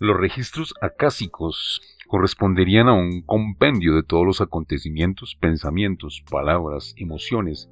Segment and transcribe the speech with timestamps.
[0.00, 7.68] Los registros acásicos corresponderían a un compendio de todos los acontecimientos, pensamientos, palabras, emociones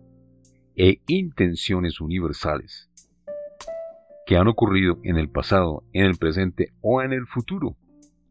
[0.75, 2.91] e intenciones universales
[4.27, 7.77] que han ocurrido en el pasado, en el presente o en el futuro,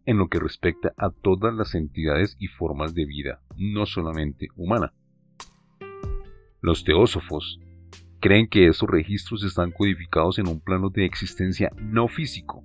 [0.06, 4.94] en lo que respecta a todas las entidades y formas de vida, no solamente humana.
[6.60, 7.62] Los teósofos
[8.20, 12.62] creen que esos registros están codificados en un plano de existencia no físico,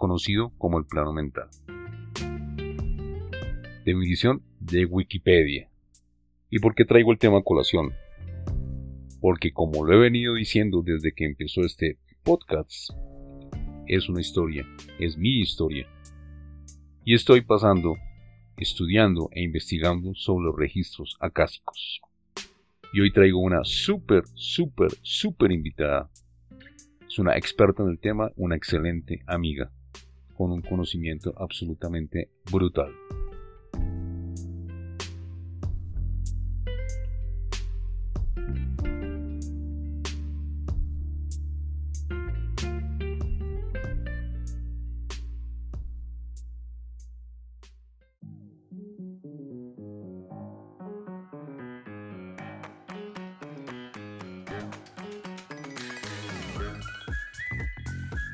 [0.00, 1.48] conocido como el plano mental.
[3.84, 5.70] Definición de Wikipedia.
[6.48, 7.92] ¿Y por qué traigo el tema a colación?
[9.20, 12.90] Porque como lo he venido diciendo desde que empezó este podcast,
[13.86, 14.66] es una historia,
[14.98, 15.86] es mi historia.
[17.04, 17.96] Y estoy pasando,
[18.56, 22.00] estudiando e investigando sobre los registros acásicos.
[22.92, 26.10] Y hoy traigo una súper, súper, súper invitada.
[27.06, 29.70] Es una experta en el tema, una excelente amiga
[30.40, 32.90] con un conocimiento absolutamente brutal.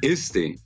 [0.01, 0.66] Este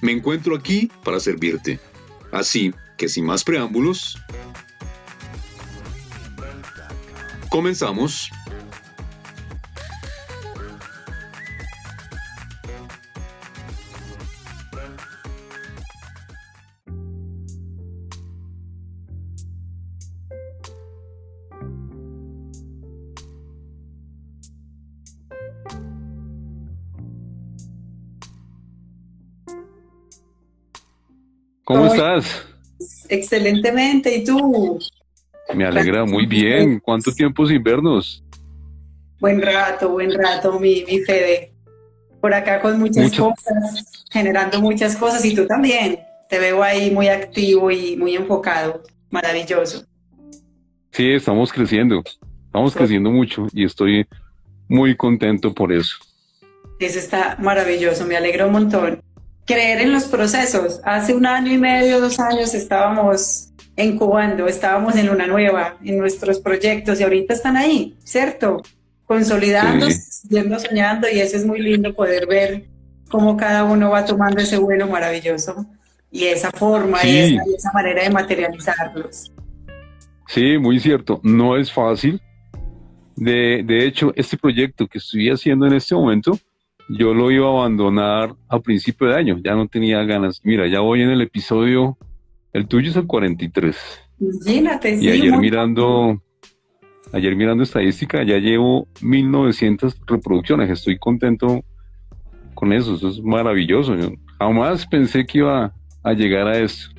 [0.00, 1.80] Me encuentro aquí para servirte.
[2.32, 4.18] Así que sin más preámbulos,
[7.50, 8.30] comenzamos.
[32.18, 32.46] Estás?
[33.08, 34.78] Excelentemente, ¿y tú?
[35.54, 36.80] Me alegra muy bien.
[36.80, 38.22] ¿Cuánto tiempo sin vernos?
[39.20, 41.52] Buen rato, buen rato, mi, mi Fede.
[42.20, 46.00] Por acá con muchas cosas, generando muchas cosas, y tú también.
[46.28, 48.82] Te veo ahí muy activo y muy enfocado.
[49.10, 49.84] Maravilloso.
[50.90, 52.02] Sí, estamos creciendo.
[52.46, 54.06] Estamos creciendo mucho y estoy
[54.66, 55.96] muy contento por eso.
[56.80, 59.05] Eso está maravilloso, me alegro un montón
[59.46, 60.80] creer en los procesos.
[60.84, 66.40] Hace un año y medio, dos años estábamos incubando, estábamos en una nueva, en nuestros
[66.40, 68.62] proyectos y ahorita están ahí, ¿cierto?
[69.04, 69.86] Consolidando,
[70.28, 72.64] yendo soñando y eso es muy lindo poder ver
[73.08, 75.66] cómo cada uno va tomando ese vuelo maravilloso
[76.10, 79.32] y esa forma y, esa, y esa manera de materializarlos.
[80.26, 81.20] Sí, muy cierto.
[81.22, 82.20] No es fácil.
[83.14, 86.38] De, de hecho, este proyecto que estoy haciendo en este momento,
[86.88, 90.40] yo lo iba a abandonar a principio de año, ya no tenía ganas.
[90.44, 91.98] Mira, ya voy en el episodio,
[92.52, 93.76] el tuyo es el 43.
[94.20, 96.22] Imagínate, y ayer mirando,
[97.12, 101.62] ayer mirando estadística, ya llevo 1900 reproducciones, estoy contento
[102.54, 103.94] con eso, eso es maravilloso.
[103.96, 105.72] Yo jamás pensé que iba
[106.02, 106.90] a llegar a eso.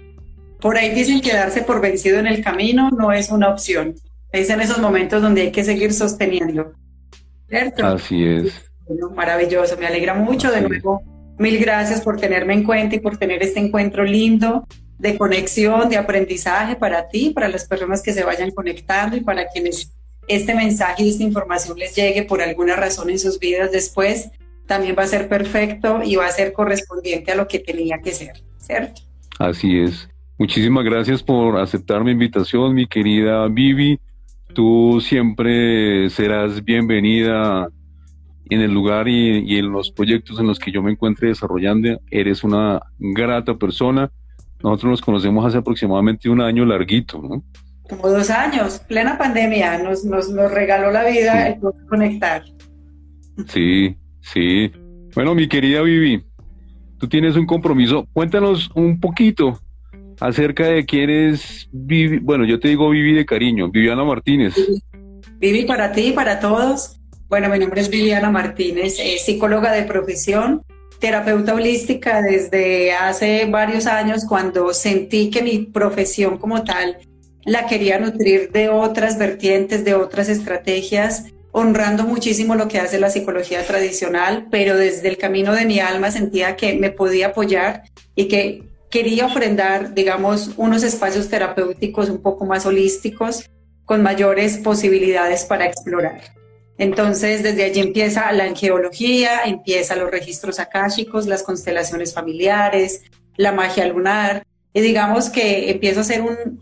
[0.59, 3.95] Por ahí dicen que darse por vencido en el camino no es una opción.
[4.31, 6.73] Es en esos momentos donde hay que seguir sosteniendo.
[7.47, 7.85] ¿Cierto?
[7.85, 8.67] Así es
[9.15, 10.51] maravilloso, me alegra mucho.
[10.51, 11.01] De nuevo,
[11.37, 14.66] mil gracias por tenerme en cuenta y por tener este encuentro lindo
[14.97, 19.47] de conexión, de aprendizaje para ti, para las personas que se vayan conectando y para
[19.47, 19.93] quienes
[20.28, 24.29] este mensaje y esta información les llegue por alguna razón en sus vidas después,
[24.66, 28.11] también va a ser perfecto y va a ser correspondiente a lo que tenía que
[28.11, 29.01] ser, ¿cierto?
[29.40, 30.09] Así es.
[30.37, 33.99] Muchísimas gracias por aceptar mi invitación, mi querida Vivi.
[34.53, 37.69] Tú siempre serás bienvenida
[38.49, 41.99] en el lugar y, en los proyectos en los que yo me encuentre desarrollando.
[42.09, 44.11] Eres una grata persona.
[44.64, 47.44] Nosotros nos conocemos hace aproximadamente un año larguito, ¿no?
[47.90, 52.44] Como dos años, plena pandemia, nos, nos, nos regaló la vida el poder conectar.
[53.47, 54.72] Sí, sí.
[55.16, 56.23] Bueno, mi querida Vivi,
[57.00, 58.08] tú tienes un compromiso.
[58.11, 59.59] Cuéntanos un poquito
[60.20, 62.20] acerca de quién es Vivi.
[62.20, 64.55] Bueno, yo te digo Vivi de cariño, Viviana Martínez.
[65.40, 66.97] Vivi para ti, para todos.
[67.29, 70.64] Bueno, mi nombre es Viviana Martínez, eh, psicóloga de profesión,
[71.00, 77.00] terapeuta holística desde hace varios años cuando sentí que mi profesión como tal
[77.44, 83.09] la quería nutrir de otras vertientes, de otras estrategias, honrando muchísimo lo que hace la
[83.09, 87.84] psicología tradicional, pero desde el camino de mi alma sentía que me podía apoyar
[88.16, 93.50] y que quería ofrendar, digamos, unos espacios terapéuticos un poco más holísticos,
[93.84, 96.36] con mayores posibilidades para explorar.
[96.78, 103.03] Entonces, desde allí empieza la angeología, empieza los registros akáshicos, las constelaciones familiares,
[103.35, 106.62] la magia lunar, y digamos que empiezo a ser un,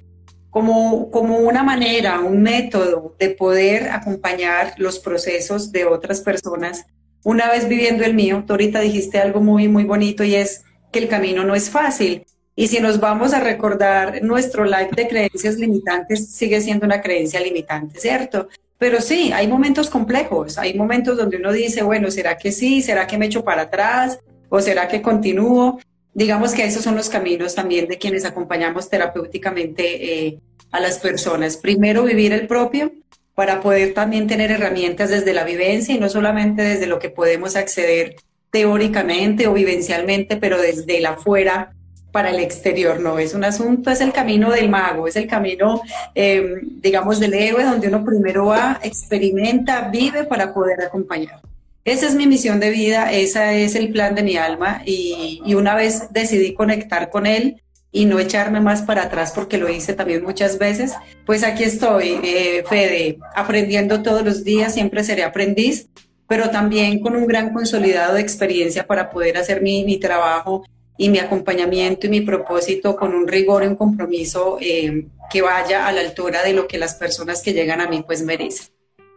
[0.50, 6.86] como, como una manera, un método de poder acompañar los procesos de otras personas.
[7.26, 10.64] Una vez viviendo el mío, tú ahorita dijiste algo muy, muy bonito y es
[10.94, 12.26] que el camino no es fácil.
[12.56, 17.42] Y si nos vamos a recordar, nuestro life de creencias limitantes sigue siendo una creencia
[17.42, 18.48] limitante, ¿cierto?
[18.78, 22.82] Pero sí, hay momentos complejos, hay momentos donde uno dice, bueno, ¿será que sí?
[22.82, 24.20] ¿Será que me echo para atrás?
[24.50, 25.80] ¿O será que continúo?
[26.14, 30.40] Digamos que esos son los caminos también de quienes acompañamos terapéuticamente eh,
[30.72, 31.58] a las personas.
[31.58, 32.92] Primero, vivir el propio
[33.34, 37.56] para poder también tener herramientas desde la vivencia y no solamente desde lo que podemos
[37.56, 38.16] acceder
[38.50, 41.75] teóricamente o vivencialmente, pero desde el afuera
[42.16, 45.82] para el exterior, no es un asunto, es el camino del mago, es el camino,
[46.16, 51.42] eh, digamos, del héroe, donde uno primero va, experimenta, vive para poder acompañar.
[51.84, 55.76] Esa es mi misión de vida, ese es el plan de mi alma y, una
[55.76, 60.24] vez decidí conectar con él y no echarme más para atrás porque lo hice también
[60.24, 60.94] muchas veces,
[61.26, 65.90] pues aquí estoy, eh, Fede, aprendiendo todos los días, siempre seré aprendiz,
[66.30, 70.64] pero también con un gran consolidado de experiencia para poder hacer mi, mi trabajo
[70.98, 75.88] y mi acompañamiento y mi propósito con un rigor y un compromiso eh, que vaya
[75.88, 78.68] a la altura de lo que las personas que llegan a mí pues merecen.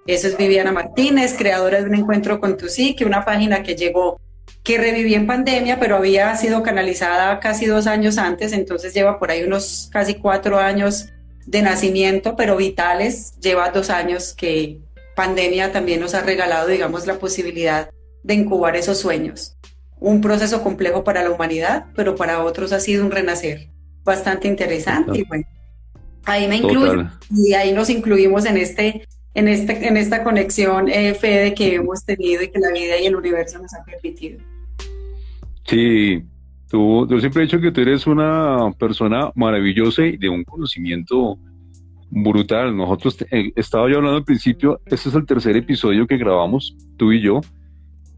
[0.06, 3.76] Eso es Viviana Martínez, creadora de Un Encuentro con Tu Sí, que una página que
[3.76, 4.18] llegó,
[4.64, 9.30] que reviví en pandemia, pero había sido canalizada casi dos años antes, entonces lleva por
[9.30, 11.10] ahí unos casi cuatro años
[11.46, 14.80] de nacimiento, pero vitales, lleva dos años que
[15.14, 17.90] pandemia también nos ha regalado, digamos, la posibilidad
[18.22, 19.58] de incubar esos sueños
[20.00, 23.68] un proceso complejo para la humanidad, pero para otros ha sido un renacer
[24.04, 25.18] bastante interesante.
[25.18, 25.44] Y bueno,
[26.24, 29.02] ahí me incluyo y ahí nos incluimos en este,
[29.34, 33.06] en este, en esta conexión eh, Fede que hemos tenido y que la vida y
[33.06, 34.38] el universo nos ha permitido.
[35.66, 36.22] Sí,
[36.70, 41.38] tú, yo siempre he dicho que tú eres una persona maravillosa y de un conocimiento
[42.10, 42.74] brutal.
[42.74, 47.12] Nosotros eh, estaba yo hablando al principio, este es el tercer episodio que grabamos, tú
[47.12, 47.40] y yo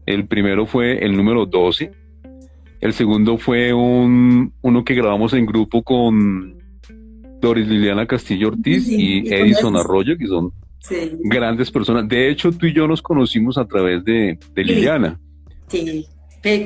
[0.05, 1.91] el primero fue el número 12.
[2.79, 6.57] El segundo fue un, uno que grabamos en grupo con
[7.39, 10.51] Doris Liliana Castillo Ortiz y, Edison Arroyo, que son
[11.23, 12.07] grandes personas.
[12.07, 15.19] De hecho, tú y yo nos conocimos a través de, Liliana.
[15.67, 16.07] Sí,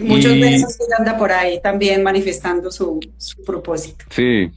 [0.04, 4.06] muchos de esos que anda por ahí también manifestando su, su propósito.
[4.10, 4.50] Sí.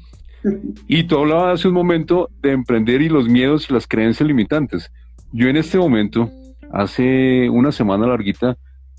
[0.86, 4.90] Y tú hablabas hace un momento de emprender y los miedos y las creencias limitantes.
[5.32, 6.30] Yo en este momento,
[6.72, 8.56] hace una semana larguita,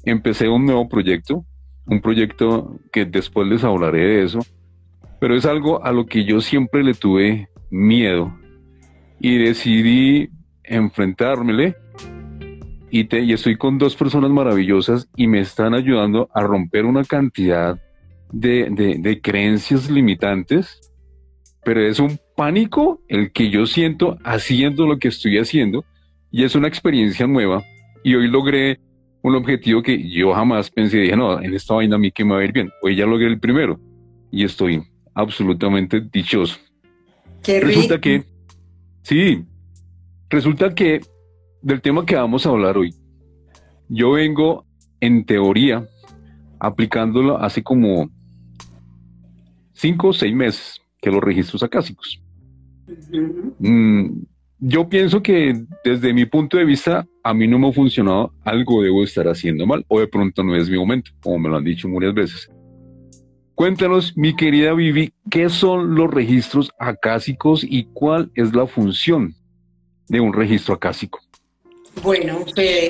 [0.09, 1.45] empecé un nuevo proyecto,
[1.85, 4.39] un proyecto que después les hablaré de eso,
[5.19, 8.33] pero es algo a lo que yo siempre le tuve miedo
[9.19, 10.29] y decidí
[10.63, 11.75] enfrentármele.
[12.91, 17.79] Y, te, estoy con dos personas maravillosas y me están ayudando a romper una cantidad
[18.31, 20.91] de, de creencias limitantes,
[21.63, 25.85] pero es un pánico el que yo siento haciendo lo que estoy haciendo
[26.31, 27.63] y es una experiencia nueva.
[28.03, 28.79] Y hoy logré
[29.21, 32.33] un objetivo que yo jamás pensé, dije, no, en esta vaina a mí que me
[32.33, 32.69] va a ir bien.
[32.81, 33.79] Hoy ya logré el primero
[34.31, 34.83] y estoy
[35.13, 36.57] absolutamente dichoso.
[37.43, 38.23] Qué resulta que,
[39.01, 39.45] sí,
[40.29, 41.01] resulta que
[41.61, 42.93] del tema que vamos a hablar hoy,
[43.89, 44.65] yo vengo
[44.99, 45.87] en teoría
[46.59, 48.09] aplicándolo hace como
[49.73, 52.21] cinco o seis meses que los registros acásicos
[54.59, 58.81] yo pienso que desde mi punto de vista, a mí no me ha funcionado, algo
[58.81, 61.63] debo estar haciendo mal, o de pronto no es mi momento, como me lo han
[61.63, 62.49] dicho muchas veces.
[63.55, 69.35] Cuéntanos, mi querida Vivi, ¿qué son los registros acásicos y cuál es la función
[70.07, 71.19] de un registro acásico?
[72.01, 72.45] Bueno,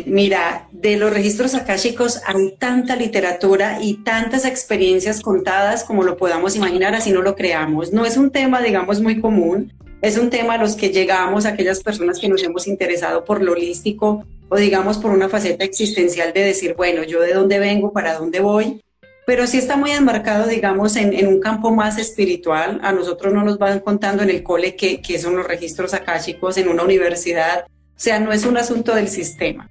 [0.05, 6.55] mira, de los registros akáshicos hay tanta literatura y tantas experiencias contadas como lo podamos
[6.55, 7.91] imaginar, así no lo creamos.
[7.91, 11.81] No es un tema, digamos, muy común, es un tema a los que llegamos aquellas
[11.81, 16.41] personas que nos hemos interesado por lo holístico o digamos por una faceta existencial de
[16.41, 18.81] decir, bueno, yo de dónde vengo, para dónde voy,
[19.25, 22.79] pero sí está muy enmarcado, digamos, en, un campo más espiritual.
[22.81, 26.67] A nosotros no nos van contando en el cole qué son los registros akáshicos en
[26.67, 27.65] una universidad.
[27.99, 29.69] O sea, no es un asunto del sistema.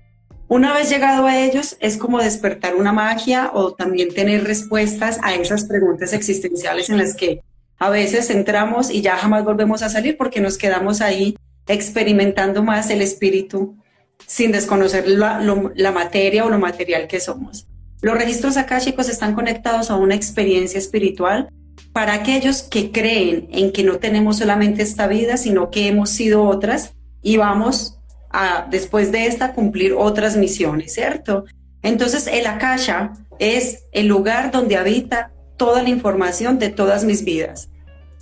[0.49, 5.35] Una vez llegado a ellos, es como despertar una magia o también tener respuestas a
[5.35, 7.41] esas preguntas existenciales en las que
[7.79, 12.91] a veces entramos y ya jamás volvemos a salir porque nos quedamos ahí experimentando más
[12.91, 13.79] el espíritu
[14.27, 15.41] sin desconocer la,
[15.75, 17.67] la materia o lo material que somos.
[18.03, 21.49] Los registros akáshicos están conectados a una experiencia espiritual
[21.95, 26.45] para aquellos que creen en que no tenemos solamente esta vida, sino que hemos sido
[26.45, 26.93] otras
[27.23, 27.98] y vamos
[28.31, 31.45] a, después de esta, cumplir otras misiones, ¿cierto?
[31.83, 37.69] Entonces, el Akasha es el lugar donde habita toda la información de todas mis vidas,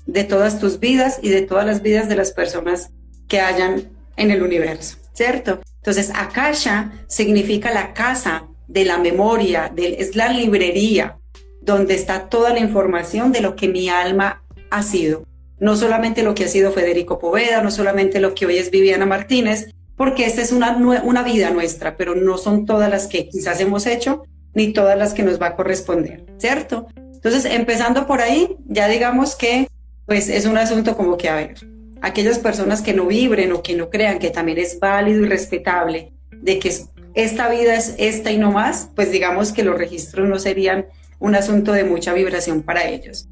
[0.07, 2.91] de todas tus vidas y de todas las vidas de las personas
[3.29, 5.61] que hayan en el universo, ¿cierto?
[5.79, 11.19] Entonces, Akasha significa la casa de la memoria, de, es la librería
[11.61, 15.25] donde está toda la información de lo que mi alma ha sido.
[15.59, 19.07] No solamente lo que ha sido Federico Poveda, no solamente lo que hoy es Viviana
[19.07, 23.61] Martínez, porque esta es una, una vida nuestra, pero no son todas las que quizás
[23.61, 24.25] hemos hecho,
[24.55, 26.87] ni todas las que nos va a corresponder, ¿cierto?
[26.97, 29.69] Entonces, empezando por ahí, ya digamos que
[30.07, 31.55] pues es un asunto como que, a ver,
[32.01, 36.13] aquellas personas que no vibren o que no crean que también es válido y respetable
[36.31, 36.73] de que
[37.15, 40.87] esta vida es esta y no más, pues digamos que los registros no serían
[41.19, 43.29] un asunto de mucha vibración para ellos.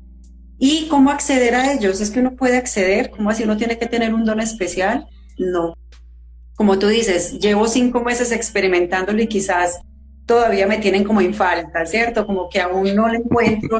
[0.58, 2.00] ¿Y cómo acceder a ellos?
[2.00, 3.10] ¿Es que uno puede acceder?
[3.10, 5.06] ¿Cómo así uno tiene que tener un don especial?
[5.38, 5.74] No
[6.56, 9.80] como tú dices, llevo cinco meses experimentándolo y quizás
[10.26, 12.26] todavía me tienen como en falta, ¿cierto?
[12.26, 13.78] Como que aún no le encuentro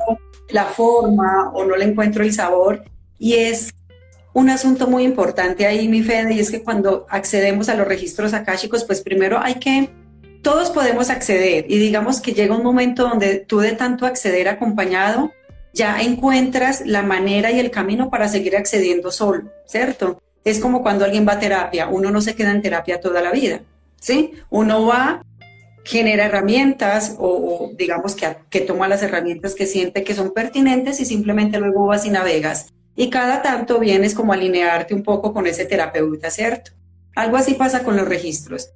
[0.50, 2.84] la forma o no le encuentro el sabor.
[3.18, 3.72] Y es
[4.32, 8.34] un asunto muy importante ahí, mi Fede, y es que cuando accedemos a los registros
[8.34, 9.90] akáshicos, pues primero hay que,
[10.42, 15.32] todos podemos acceder y digamos que llega un momento donde tú de tanto acceder acompañado,
[15.72, 20.20] ya encuentras la manera y el camino para seguir accediendo solo, ¿cierto?
[20.44, 23.32] Es como cuando alguien va a terapia, uno no se queda en terapia toda la
[23.32, 23.62] vida,
[23.98, 24.32] ¿sí?
[24.50, 25.24] Uno va,
[25.84, 31.06] genera herramientas o, digamos que, que toma las herramientas que siente que son pertinentes y
[31.06, 32.72] simplemente luego vas y navegas.
[32.96, 36.72] Y cada tanto vienes como a alinearte un poco con ese terapeuta, ¿cierto?
[37.16, 38.70] Algo así pasa con los registros.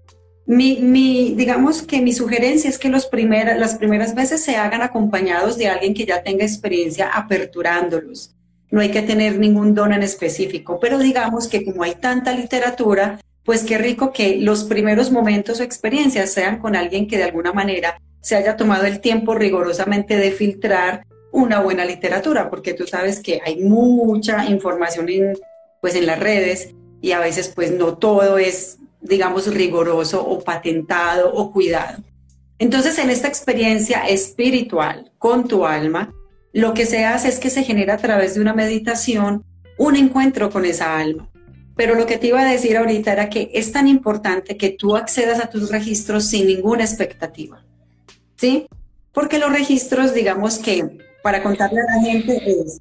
[0.47, 5.59] Mi, mi, digamos que mi sugerencia es que los las primeras veces se hagan acompañados
[5.59, 8.35] de alguien que ya tenga experiencia aperturándolos
[8.71, 13.21] no hay que tener ningún don en específico, pero digamos que como hay tanta literatura,
[13.45, 17.53] pues qué rico que los primeros momentos o experiencias sean con alguien que de alguna
[17.53, 23.21] manera se haya tomado el tiempo rigorosamente de filtrar una buena literatura, porque tú sabes
[23.21, 25.39] que hay mucha información en,
[25.81, 31.33] pues en las redes y a veces pues no todo es, digamos, riguroso o patentado
[31.33, 32.03] o cuidado.
[32.59, 36.13] Entonces, en esta experiencia espiritual con tu alma,
[36.53, 39.45] lo que se hace es que se genera a través de una meditación
[39.77, 41.31] un encuentro con esa alma.
[41.77, 44.97] Pero lo que te iba a decir ahorita era que es tan importante que tú
[44.97, 47.65] accedas a tus registros sin ninguna expectativa.
[48.37, 48.67] ¿Sí?
[49.13, 52.81] Porque los registros, digamos que para contarle a la gente es,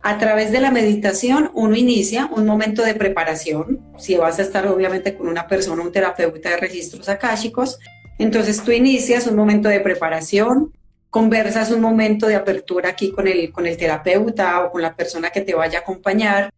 [0.00, 3.80] a través de la meditación uno inicia un momento de preparación.
[3.98, 7.78] Si vas a estar obviamente con una persona, un terapeuta de registros akáshicos,
[8.18, 10.72] entonces tú inicias un momento de preparación,
[11.10, 15.30] conversas un momento de apertura aquí con el, con el terapeuta o con la persona
[15.30, 16.52] que te vaya a acompañar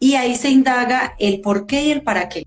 [0.00, 2.46] y ahí se indaga el por qué y el para qué.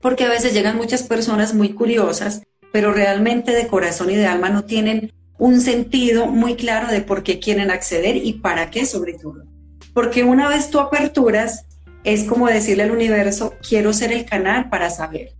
[0.00, 4.50] Porque a veces llegan muchas personas muy curiosas, pero realmente de corazón y de alma
[4.50, 9.14] no tienen un sentido muy claro de por qué quieren acceder y para qué sobre
[9.14, 9.44] todo.
[9.92, 11.66] Porque una vez tú aperturas,
[12.02, 15.34] es como decirle al universo, quiero ser el canal para saber.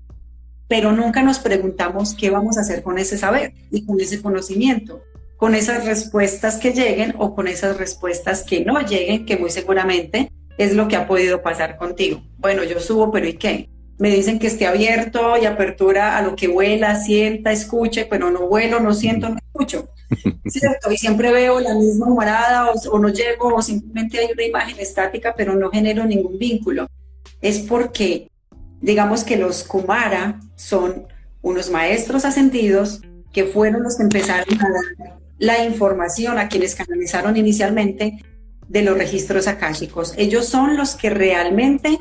[0.69, 5.03] Pero nunca nos preguntamos qué vamos a hacer con ese saber y con ese conocimiento
[5.45, 10.33] con esas respuestas que lleguen o con esas respuestas que no lleguen, que muy seguramente
[10.57, 12.23] es lo que ha podido pasar contigo.
[12.39, 13.69] Bueno, yo subo, pero ¿y qué?
[13.99, 18.49] Me dicen que esté abierto y apertura a lo que vuela, sienta, escuche, pero no
[18.49, 19.91] vuelo, no siento, no escucho.
[20.47, 20.91] ¿Cierto?
[20.91, 24.79] Y siempre veo la misma morada o, o no llego o simplemente hay una imagen
[24.79, 26.89] estática, pero no genero ningún vínculo.
[27.43, 28.31] Es porque,
[28.81, 31.07] digamos que los Kumara son
[31.43, 37.37] unos maestros ascendidos que fueron los que empezaron a dar la información a quienes canalizaron
[37.37, 38.19] inicialmente
[38.69, 40.15] de los registros akáshicos.
[40.17, 41.99] Ellos son los que realmente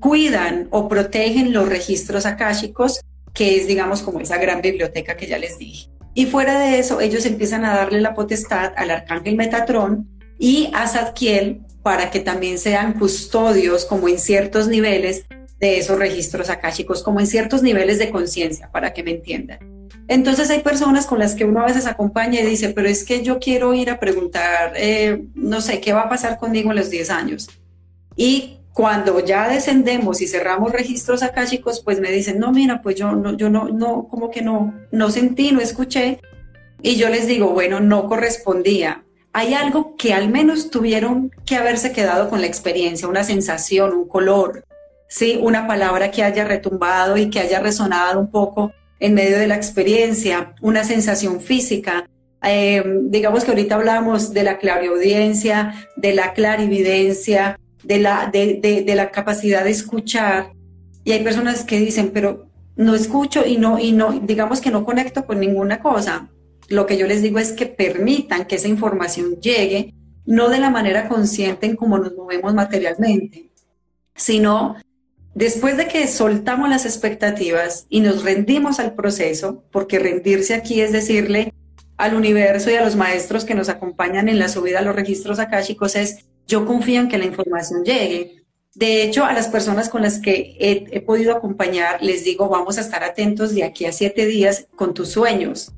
[0.00, 3.00] cuidan o protegen los registros akáshicos,
[3.34, 5.90] que es, digamos, como esa gran biblioteca que ya les dije.
[6.14, 10.86] Y fuera de eso, ellos empiezan a darle la potestad al arcángel Metatrón y a
[10.86, 15.24] Zadkiel para que también sean custodios, como en ciertos niveles
[15.58, 19.81] de esos registros akáshicos, como en ciertos niveles de conciencia, para que me entiendan.
[20.08, 23.22] Entonces hay personas con las que uno a veces acompaña y dice, pero es que
[23.22, 26.90] yo quiero ir a preguntar, eh, no sé, ¿qué va a pasar conmigo en los
[26.90, 27.48] 10 años?
[28.16, 33.12] Y Cuando ya descendemos y cerramos registros akáshicos, pues me dicen, no, mira, pues yo
[33.12, 36.20] no, yo no, no, como que no, no sentí, no escuché.
[36.80, 39.04] Y yo les digo, bueno, no correspondía.
[39.34, 44.08] Hay algo que al menos tuvieron que haberse quedado con la experiencia, una sensación, un
[44.08, 44.64] color,
[45.06, 48.72] sí, una palabra que haya retumbado y que haya resonado un poco
[49.02, 52.08] en medio de la experiencia, una sensación física.
[52.44, 58.94] Eh, digamos que ahorita hablamos de la clariaudiencia, de la clarividencia, de la, de, de,
[58.94, 60.52] la capacidad de escuchar.
[61.02, 64.84] Y hay personas que dicen, pero no escucho y no, y no, digamos que no
[64.84, 66.28] conecto con ninguna cosa.
[66.68, 69.94] Lo que yo les digo es que permitan que esa información llegue,
[70.26, 73.50] no de la manera consciente en cómo nos movemos materialmente,
[74.14, 74.76] sino
[75.34, 80.92] después de que soltamos las expectativas y nos rendimos al proceso, porque rendirse aquí es
[80.92, 81.52] decirle
[81.96, 85.38] al universo y a los maestros que nos acompañan en la subida a los registros
[85.38, 88.42] akáshicos es yo confío en que la información llegue.
[88.74, 92.80] De hecho, a las personas con las que he, podido acompañar, les digo, vamos a
[92.80, 95.72] estar atentos de aquí a siete días con tus sueños,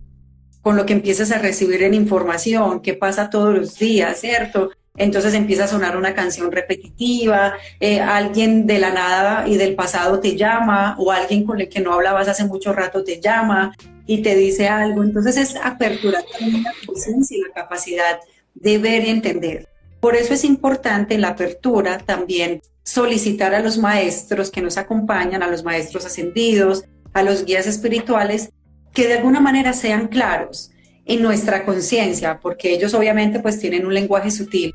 [0.63, 4.71] con lo que empiezas a recibir en información, qué pasa todos los días, ¿cierto?
[4.97, 10.21] Entonces empieza a sonar una canción repetitiva, eh, alguien de la nada y del pasado
[10.21, 13.75] te llama, o alguien con el que no hablabas hace mucho rato te llama
[14.07, 15.03] y te dice algo.
[15.03, 18.21] Entonces es apertura también la conciencia y la capacidad
[18.55, 19.69] de ver y entender.
[19.99, 25.43] Por eso es importante en la apertura también solicitar a los maestros que nos acompañan,
[25.43, 26.85] a los maestros ascendidos,
[27.15, 28.51] a los guías espirituales,
[28.93, 30.71] que de alguna manera sean claros
[31.05, 34.75] en nuestra conciencia, porque ellos obviamente pues tienen un lenguaje sutil,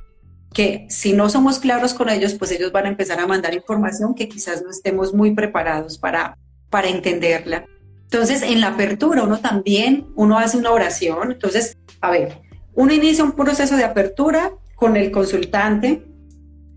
[0.53, 4.15] que si no somos claros con ellos, pues ellos van a empezar a mandar información
[4.15, 6.37] que quizás no estemos muy preparados para,
[6.69, 7.65] para entenderla.
[8.03, 12.41] Entonces, en la apertura uno también, uno hace una oración, entonces, a ver,
[12.73, 16.03] uno inicia un proceso de apertura con el consultante,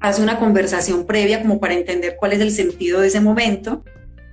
[0.01, 3.85] hace una conversación previa como para entender cuál es el sentido de ese momento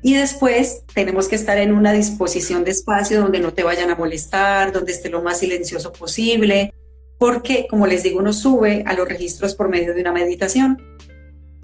[0.02, 3.96] y después tenemos que estar en una disposición de espacio donde no te vayan a
[3.96, 6.74] molestar, donde esté lo más silencioso posible,
[7.20, 10.82] porque como les digo, uno sube a los registros por medio de una meditación.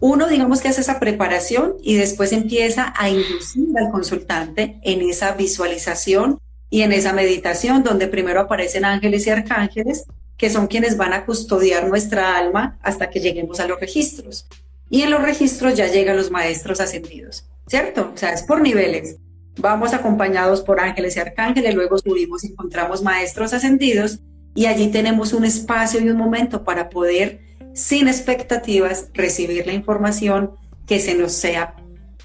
[0.01, 5.31] Uno, digamos que hace esa preparación y después empieza a inducir al consultante en esa
[5.31, 6.39] visualización
[6.69, 10.03] y en esa meditación donde primero aparecen ángeles y arcángeles
[10.37, 14.47] que son quienes van a custodiar nuestra alma hasta que lleguemos a los registros.
[14.89, 18.11] Y en los registros ya llegan los maestros ascendidos, ¿cierto?
[18.13, 19.15] O sea, es por niveles.
[19.57, 24.19] Vamos acompañados por ángeles y arcángeles, luego subimos y encontramos maestros ascendidos
[24.55, 27.41] y allí tenemos un espacio y un momento para poder,
[27.73, 30.51] sin expectativas, recibir la información
[30.87, 31.75] que se nos sea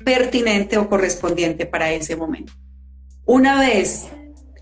[0.04, 2.52] pertinente o correspondiente para ese momento.
[3.26, 4.06] Una vez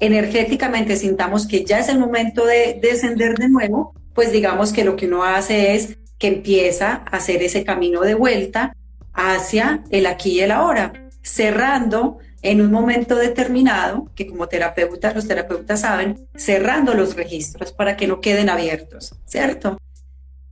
[0.01, 4.97] energéticamente sintamos que ya es el momento de descender de nuevo, pues digamos que lo
[4.97, 8.75] que uno hace es que empieza a hacer ese camino de vuelta
[9.13, 15.27] hacia el aquí y el ahora, cerrando en un momento determinado, que como terapeutas, los
[15.27, 19.79] terapeutas saben, cerrando los registros para que no queden abiertos, ¿cierto?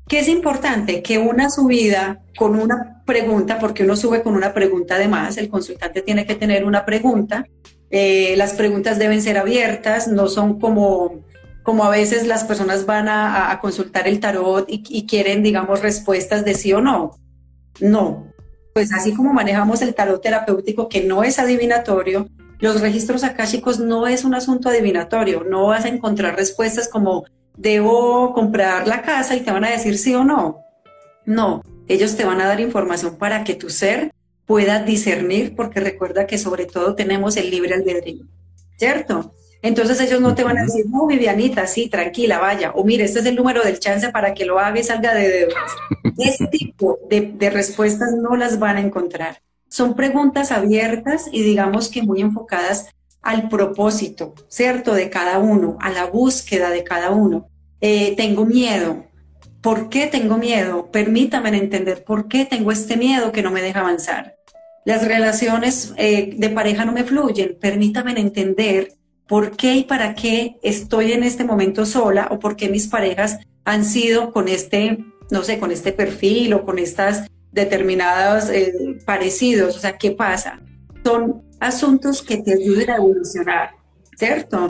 [0.09, 1.03] ¿Qué es importante?
[1.03, 6.03] Que una subida con una pregunta, porque uno sube con una pregunta además, el consultante
[6.03, 7.47] tiene que tener una pregunta,
[7.91, 11.25] eh, las preguntas deben ser abiertas, no son como,
[11.63, 16.55] como a veces las personas van a, consultar el tarot y, quieren, digamos, respuestas de
[16.55, 17.13] sí o no.
[17.81, 18.33] No.
[18.77, 24.07] Pues así como manejamos el tarot terapéutico, que no es adivinatorio, los registros akáshicos no
[24.07, 25.45] es un asunto adivinatorio.
[25.45, 27.25] No vas a encontrar respuestas como
[27.57, 30.59] debo comprar la casa y te van a decir sí o no.
[31.25, 34.13] No, ellos te van a dar información para que tu ser
[34.45, 38.27] pueda discernir, porque recuerda que sobre todo tenemos el libre albedrío,
[38.77, 39.33] ¿cierto?
[39.67, 43.19] Entonces ellos no te van a decir, no, Vivianita, sí, tranquila, vaya, o mire, este
[43.19, 45.73] es el número del chance para que lo haga y salga de deudas.
[46.19, 49.43] Ese tipo de, de respuestas no las van a encontrar.
[49.69, 52.91] Son preguntas abiertas y digamos que muy enfocadas
[53.23, 54.95] al propósito, ¿cierto?
[54.95, 57.49] De cada uno, a la búsqueda de cada uno.
[57.81, 59.05] Eh, tengo miedo.
[59.61, 60.93] ¿Por qué tengo miedo?
[60.93, 64.37] Permítame entender por qué tengo este miedo que no me deja avanzar
[64.87, 68.93] las relaciones eh, de pareja no me fluyen, permítame entender
[69.29, 73.39] por qué y para qué estoy en este momento sola o por qué mis parejas
[73.65, 79.77] han sido con este, no sé, con este perfil o con estas determinados eh, parecidos,
[79.77, 80.61] o sea, ¿qué pasa?
[81.03, 83.71] Son asuntos que te ayuden a evolucionar,
[84.17, 84.69] ¿cierto?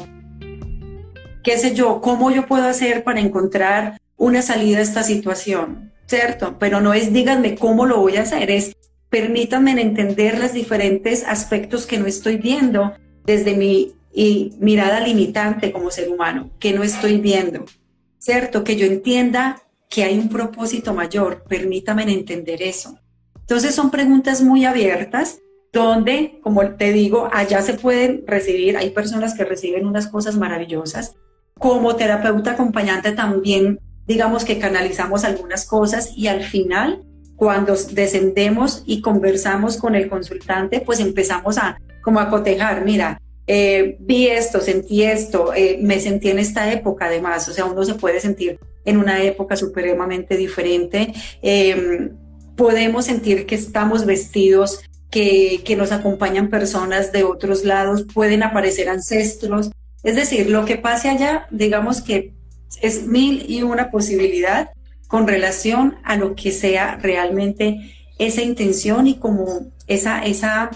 [1.42, 2.00] ¿Qué sé yo?
[2.00, 5.92] ¿Cómo yo puedo hacer para encontrar una salida a esta situación?
[6.06, 6.56] ¿Cierto?
[6.58, 8.76] Pero no es díganme cómo lo voy a hacer, es
[9.10, 12.92] permítanme entender los diferentes aspectos que no estoy viendo
[13.24, 13.94] desde mi
[14.60, 17.64] mirada limitante como ser humano, que no estoy viendo,
[18.18, 18.64] ¿cierto?
[18.64, 22.98] Que yo entienda que hay un propósito mayor, permítame entender eso.
[23.40, 25.38] Entonces son preguntas muy abiertas
[25.72, 31.14] donde, como te digo, allá se pueden recibir, hay personas que reciben unas cosas maravillosas.
[31.58, 37.04] Como terapeuta acompañante también, digamos que canalizamos algunas cosas y al final,
[37.36, 43.96] cuando descendemos y conversamos con el consultante, pues empezamos a como a cotejar, mira, eh,
[44.00, 47.94] vi esto, sentí esto, eh, me sentí en esta época además, o sea, uno se
[47.94, 51.12] puede sentir en una época supremamente diferente.
[51.42, 52.10] Em,
[52.56, 54.80] podemos sentir que estamos vestidos,
[55.10, 59.70] que, que nos acompañan personas de otros lados, pueden aparecer ancestros.
[60.02, 62.32] Es decir, lo que pase allá, digamos que
[62.82, 64.70] es mil y una posibilidad
[65.08, 70.70] con relación a lo que sea realmente esa intención y como esa, esa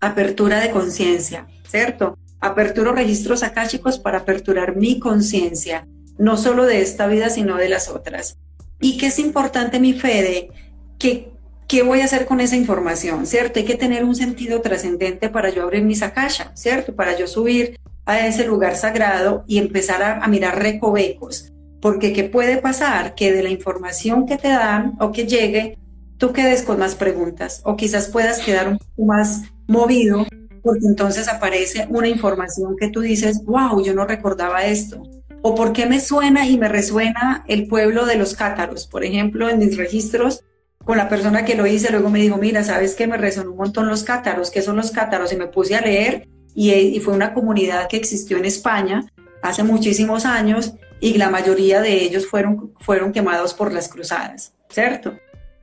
[0.00, 1.46] apertura de conciencia.
[1.68, 2.18] ¿Cierto?
[2.40, 5.86] Aperturo registros akáshicos para aperturar mi conciencia,
[6.18, 8.38] no solo de esta vida, sino de las otras.
[8.80, 10.50] Y que es importante, mi Fede,
[10.98, 11.36] que
[11.68, 13.26] ¿qué voy a hacer con esa información?
[13.26, 13.58] ¿Cierto?
[13.58, 16.94] Hay que tener un sentido trascendente para yo abrir mi sakasha, ¿cierto?
[16.94, 21.52] Para yo subir a ese lugar sagrado y empezar a, a, mirar recovecos.
[21.80, 23.14] Porque ¿qué puede pasar?
[23.14, 25.78] Que de la información que te dan o que llegue,
[26.18, 30.26] tú quedes con más preguntas o quizás puedas quedar un poco más movido
[30.66, 35.00] porque entonces aparece una información que tú dices, wow, yo no recordaba esto.
[35.42, 38.88] O por qué me suena y me resuena el pueblo de los cátaros.
[38.88, 40.42] Por ejemplo, en mis registros,
[40.84, 43.06] con la persona que lo hice, luego me dijo, mira, ¿sabes qué?
[43.06, 44.50] Me resonó un montón los cátaros.
[44.50, 45.32] ¿Qué son los cátaros?
[45.32, 49.06] Y me puse a leer y, y fue una comunidad que existió en España
[49.40, 55.14] hace muchísimos años y la mayoría de ellos fueron, fueron quemados por las cruzadas, ¿cierto?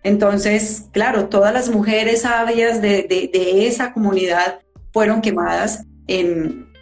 [0.01, 4.62] Entonces, claro, todas las mujeres sabias de, de, de esa comunidad
[4.93, 5.86] fueron quemadas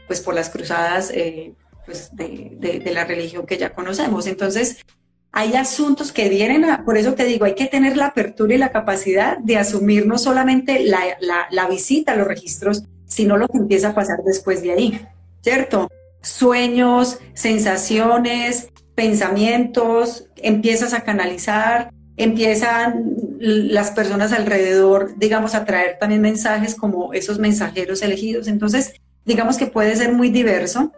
[0.08, 4.28] pues, por las cruzadas eh, pues, de, de, la religión que ya conocemos.
[4.28, 4.84] Entonces,
[5.32, 8.58] hay asuntos que vienen, a, por eso te digo, hay que tener la apertura y
[8.58, 13.48] la capacidad de asumir no solamente la, la, la visita a los registros, sino lo
[13.48, 15.08] que empieza a pasar después de ahí,
[15.42, 15.90] ¿cierto?
[16.22, 21.92] Sueños, sensaciones, pensamientos, empiezas a canalizar,
[22.24, 28.48] empiezan las personas alrededor, digamos, a traer también mensajes como esos mensajeros elegidos.
[28.48, 28.94] Entonces,
[29.26, 30.92] digamos que puede ser muy diverso.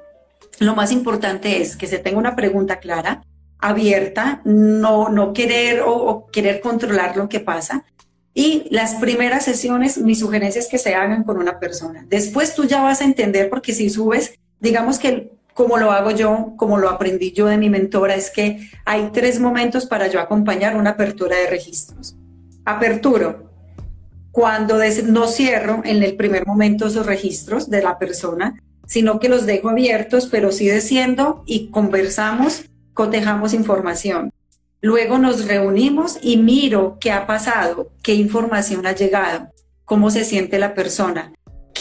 [0.59, 3.23] Lo más importante es que se tenga una pregunta clara,
[3.59, 7.85] abierta, no, no querer o, o querer controlar lo que pasa.
[8.33, 12.05] Y las primeras sesiones, mi sugerencia es que se hagan con una persona.
[12.09, 16.53] Después tú ya vas a entender, porque si subes, digamos que como lo hago yo,
[16.57, 20.75] como lo aprendí yo de mi mentora, es que hay tres momentos para yo acompañar
[20.75, 22.15] una apertura de registros.
[22.65, 23.49] Aperturo,
[24.31, 29.45] cuando no cierro en el primer momento esos registros de la persona, sino que los
[29.45, 34.31] dejo abiertos, pero sí desciendo y conversamos, cotejamos información.
[34.81, 39.49] Luego nos reunimos y miro qué ha pasado, qué información ha llegado,
[39.85, 41.33] cómo se siente la persona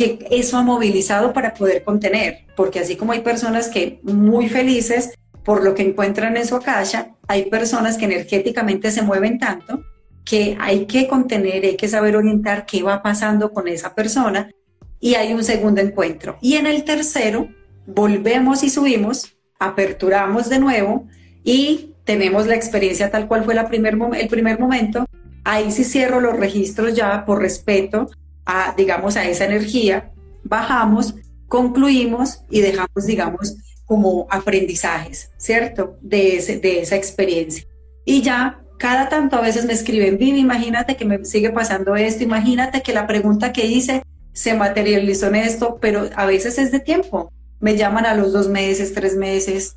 [0.03, 5.15] que eso ha movilizado para poder contener, porque así como hay personas que muy felices
[5.45, 9.83] por lo que encuentran en su akasha, hay personas que energéticamente se mueven tanto
[10.25, 14.51] que hay que contener, hay que saber orientar qué va pasando con esa persona
[15.01, 16.39] y hay un segundo encuentro.
[16.41, 17.49] Y en el tercero,
[17.87, 21.09] volvemos y subimos, aperturamos de nuevo
[21.43, 25.07] y tenemos la experiencia tal cual fue la primer, el primer momento.
[25.45, 28.09] Ahí sí cierro los registros ya por respeto
[28.45, 30.13] a, digamos, a esa energía,
[30.45, 31.15] bajamos,
[31.49, 35.99] concluimos y dejamos, digamos, como aprendizajes, ¿cierto?
[36.01, 37.67] De, ese, de esa experiencia.
[38.05, 42.25] Y ya cada tanto a veces me escriben, Vivi, imagínate que me sigue pasando esto,
[42.25, 44.03] imagínate que la pregunta que hice
[44.33, 47.31] se materializó en esto, pero a veces es de tiempo.
[47.61, 49.77] Me llaman a los dos meses, tres meses,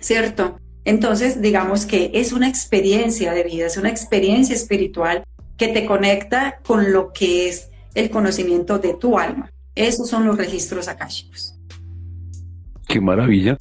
[0.00, 0.58] ¿cierto?
[0.84, 5.22] Entonces, digamos que es una experiencia de vida, es una experiencia espiritual
[5.56, 9.50] que te conecta con lo que es el conocimiento de tu alma.
[9.74, 11.58] Esos son los registros akáshicos.
[12.86, 13.56] Qué maravilla.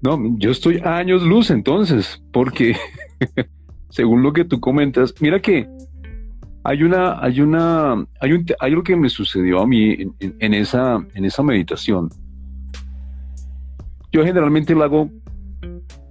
[0.00, 2.76] No, yo estoy a años luz entonces, porque
[3.90, 5.68] según lo que tú comentas, mira que
[6.64, 11.04] hay una, hay una, hay un, hay algo que me sucedió a mí en, esa,
[11.14, 12.08] en esa meditación.
[14.12, 15.10] Yo generalmente lo hago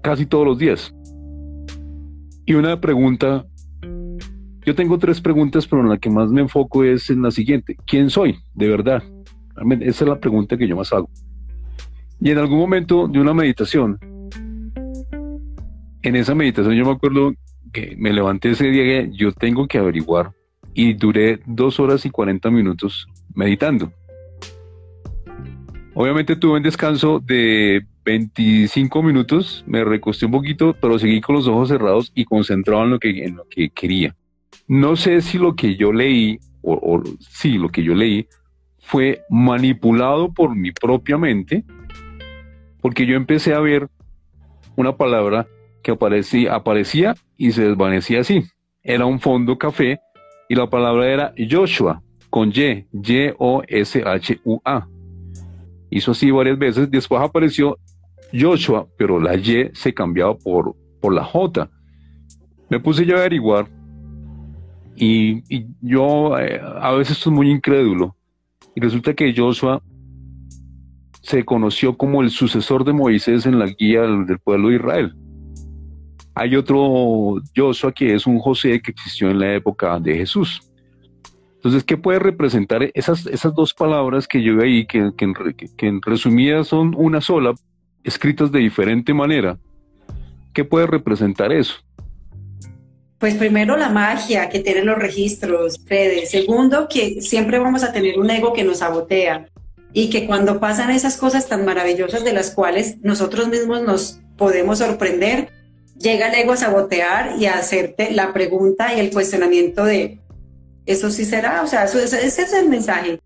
[0.02, 0.94] casi todos los días.
[2.46, 3.46] Y una pregunta
[4.66, 7.78] yo tengo tres preguntas, pero en la que más me enfoco es en la siguiente.
[7.86, 8.38] ¿Quién soy?
[8.54, 9.04] De verdad.
[9.82, 11.10] Esa es la pregunta que yo más hago.
[12.20, 13.98] Y en algún momento de una meditación,
[16.04, 17.34] en esa meditación yo me acuerdo
[17.74, 20.32] que me levanté ese día, yo tengo que averiguar
[20.74, 23.92] y duré dos horas y cuarenta minutos meditando.
[25.94, 31.48] Obviamente tuve un descanso de 25 minutos, me recosté un poquito, pero seguí con los
[31.48, 34.16] ojos cerrados y concentrado en lo que, en lo que quería.
[34.68, 38.28] No sé si lo que yo leí, o, o sí, lo que yo leí,
[38.80, 41.64] fue manipulado por mi propia mente,
[42.82, 43.88] porque yo empecé a ver
[44.76, 45.48] una palabra
[45.84, 48.44] que aparecía, aparecía y se desvanecía así.
[48.84, 50.00] Era un fondo café
[50.50, 54.88] y la palabra era Joshua, con Y, Y-O-S-H-U-A.
[55.90, 57.78] Hizo así varias veces, después apareció
[58.34, 61.70] Joshua, pero la Y se cambiaba por, por la J.
[62.70, 63.68] Me puse yo a averiguar
[65.04, 68.16] y, yo eh, a veces estoy muy incrédulo.
[68.76, 69.82] Y resulta que Joshua
[71.24, 75.16] se conoció como el sucesor de Moisés en la guía del pueblo de Israel.
[76.36, 80.62] Hay otro Joshua que es un José que existió en la época de Jesús.
[81.56, 85.34] Entonces, ¿qué puede representar esas, esas dos palabras que yo ahí, que, que,
[85.78, 87.56] que en resumidas son una sola,
[88.04, 89.58] escritas de diferente manera?
[90.54, 91.76] ¿Qué puede representar eso?
[93.22, 96.26] Pues primero la magia que tienen los registros, Fede.
[96.26, 99.48] Segundo, que siempre vamos a tener un ego que nos sabotea
[99.94, 104.80] y que cuando pasan esas cosas tan maravillosas de las cuales nosotros mismos nos podemos
[104.80, 105.50] sorprender,
[106.00, 110.18] llega el ego a sabotear y a hacerte la pregunta y el cuestionamiento de,
[110.88, 111.62] ¿eso sí será?
[111.62, 113.20] O sea, ese es el mensaje.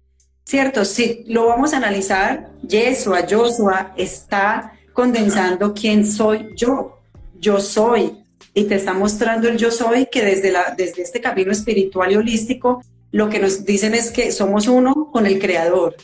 [0.44, 7.00] Cierto, si lo vamos a analizar, Yeshua, Joshua está condensando quién soy yo.
[7.40, 8.25] Yo soy,
[8.56, 12.16] y te está mostrando el yo soy que desde, la, desde este camino espiritual y
[12.16, 15.96] holístico lo que nos dicen es que somos uno con el creador.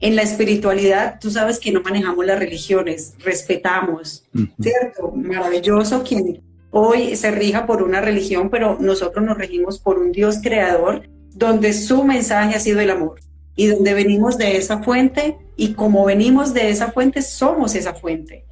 [0.00, 4.24] En la espiritualidad, tú sabes que no manejamos las religiones, respetamos,
[4.60, 5.12] ¿cierto?
[5.14, 10.38] Maravilloso quien hoy se rija por una religión, pero nosotros nos regimos por un Dios
[10.42, 13.20] creador donde su mensaje ha sido el amor
[13.56, 18.44] y donde venimos de esa fuente y como venimos de esa fuente, somos esa fuente.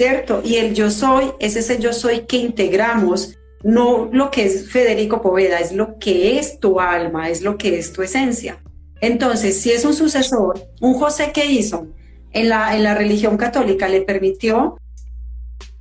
[0.00, 0.40] ¿Cierto?
[0.42, 5.20] Y el yo soy es ese yo soy que integramos, no lo que es Federico
[5.20, 8.62] Poveda, es lo que es tu alma, es lo que es tu esencia.
[9.02, 11.88] Entonces, si es un sucesor, un José que hizo
[12.32, 14.78] en la, en la religión católica le permitió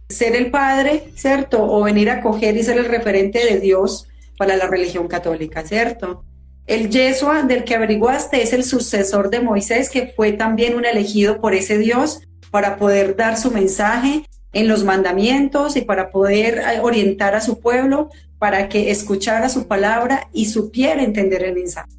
[0.10, 1.64] ser el padre, ¿cierto?
[1.64, 6.26] O venir a coger y ser el referente de Dios para la religión católica, ¿cierto?
[6.68, 11.40] El Yeshua del que averiguaste es el sucesor de Moisés, que fue también un elegido
[11.40, 12.20] por ese Dios
[12.52, 17.60] para poder dar su mensaje en los mandamientos y para poder eh, orientar a su
[17.60, 18.10] pueblo
[18.40, 21.92] para que escuchara su palabra y supiera entender el mensaje.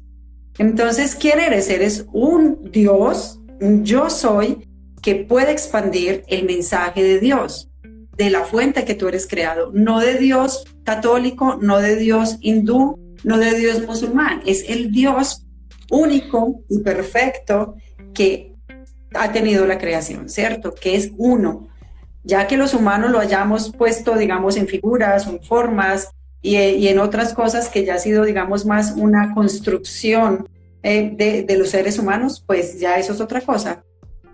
[0.57, 1.69] Entonces, ¿quién eres?
[1.69, 4.67] Eres un Dios, un yo soy,
[5.01, 7.69] que puede expandir el mensaje de Dios,
[8.17, 12.99] de la fuente que tú eres creado, no de Dios católico, no de Dios hindú,
[13.23, 15.45] no de Dios musulmán, es el Dios
[15.89, 17.75] único y perfecto
[18.13, 18.50] que
[19.13, 20.73] ha tenido la creación, ¿cierto?
[20.73, 21.67] Que es uno.
[22.23, 27.33] Ya que los humanos lo hayamos puesto, digamos, en figuras en formas y, en otras
[27.33, 30.47] cosas que ya ha sido, digamos, más una construcción
[30.83, 33.83] eh, de, de los seres humanos, pues ya eso es otra cosa.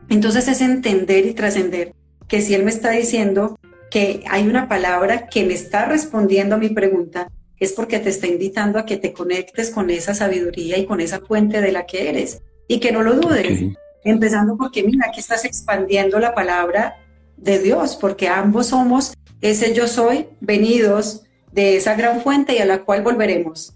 [0.10, 1.94] Entonces es entender y trascender
[2.28, 3.58] que si Él me está diciendo
[3.90, 8.28] que hay una palabra que me está respondiendo a mi pregunta, es porque te está
[8.28, 12.10] invitando a que te conectes con esa sabiduría y con esa fuente de la que
[12.10, 13.78] eres y que no lo dudes.
[14.10, 16.96] Empezando porque mira, aquí estás expandiendo la palabra
[17.36, 22.66] de Dios, porque ambos somos ese yo soy, venidos de esa gran fuente y a
[22.66, 23.74] la cual volveremos.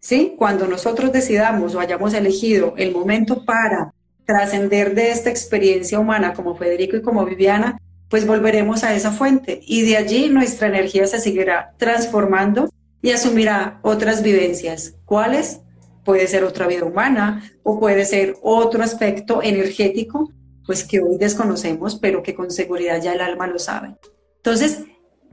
[0.00, 0.34] ¿Sí?
[0.36, 3.92] Cuando nosotros decidamos o hayamos elegido el momento para
[4.26, 9.60] trascender de esta experiencia humana como Federico y como Viviana, pues volveremos a esa fuente
[9.66, 12.68] y de allí nuestra energía se seguirá transformando
[13.00, 14.94] y asumirá otras vivencias.
[15.06, 15.60] ¿Cuáles?
[16.04, 20.32] Puede ser otra vida humana o puede ser otro aspecto energético,
[20.66, 23.96] pues que hoy desconocemos, pero que con seguridad ya el alma lo sabe.
[24.36, 24.84] Entonces,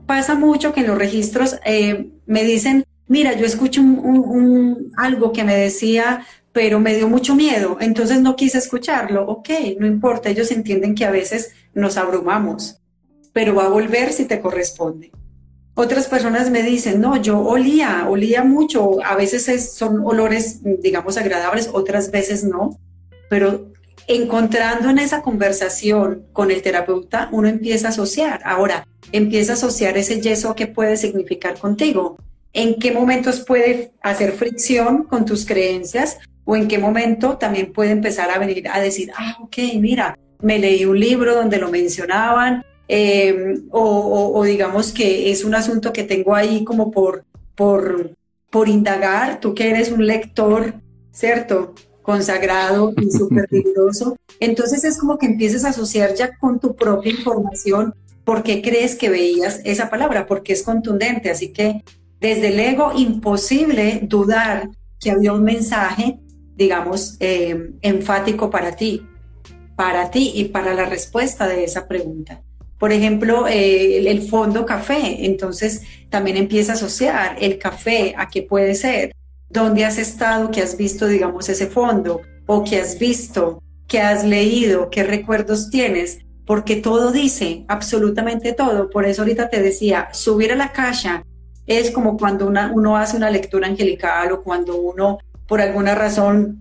[0.06, 5.44] pasa mucho que en los registros eh, me dicen, mira, yo escucho un, algo que
[5.44, 9.26] me decía, pero me dio mucho miedo, entonces no quise escucharlo.
[9.26, 12.80] Ok, no importa, ellos entienden que a veces nos abrumamos,
[13.32, 15.12] pero va a volver si te corresponde.
[15.80, 19.00] Otras personas me dicen, no, yo olía, olía mucho.
[19.04, 22.80] A veces son olores, digamos, agradables, otras veces no.
[23.30, 23.70] Pero
[24.08, 28.40] encontrando en esa conversación con el terapeuta, uno empieza a asociar.
[28.44, 32.16] Ahora, empieza a asociar ese yeso que puede significar contigo.
[32.52, 36.18] ¿En qué momentos puede hacer fricción con tus creencias?
[36.44, 40.58] ¿O en qué momento también puede empezar a venir a decir, ah, ok, mira, me
[40.58, 46.34] leí un libro donde lo mencionaban, eh, o, digamos que es un asunto que tengo
[46.34, 47.24] ahí como por,
[47.54, 48.16] por,
[48.50, 50.74] por indagar, tú que eres un lector,
[51.12, 51.74] ¿cierto?
[52.02, 54.16] Consagrado y súper riguroso.
[54.40, 58.94] Entonces es como que empieces a asociar ya con tu propia información por qué crees
[58.96, 61.30] que veías esa palabra, porque es contundente.
[61.30, 61.82] Así que
[62.20, 64.70] desde el ego imposible dudar
[65.00, 66.18] que había un mensaje,
[66.56, 69.06] digamos, eh, enfático para ti,
[69.76, 72.42] para ti y para la respuesta de esa pregunta.
[72.78, 78.42] Por ejemplo, eh, el, fondo café, entonces también empieza a asociar el café a qué
[78.42, 79.12] puede ser,
[79.50, 84.24] dónde has estado, qué has visto, digamos, ese fondo, o qué has visto, qué has
[84.24, 88.90] leído, qué recuerdos tienes, porque todo dice, absolutamente todo.
[88.90, 91.24] Por eso ahorita te decía, subir a la caja
[91.66, 96.60] es como cuando uno hace una lectura angelical o cuando uno, por alguna razón,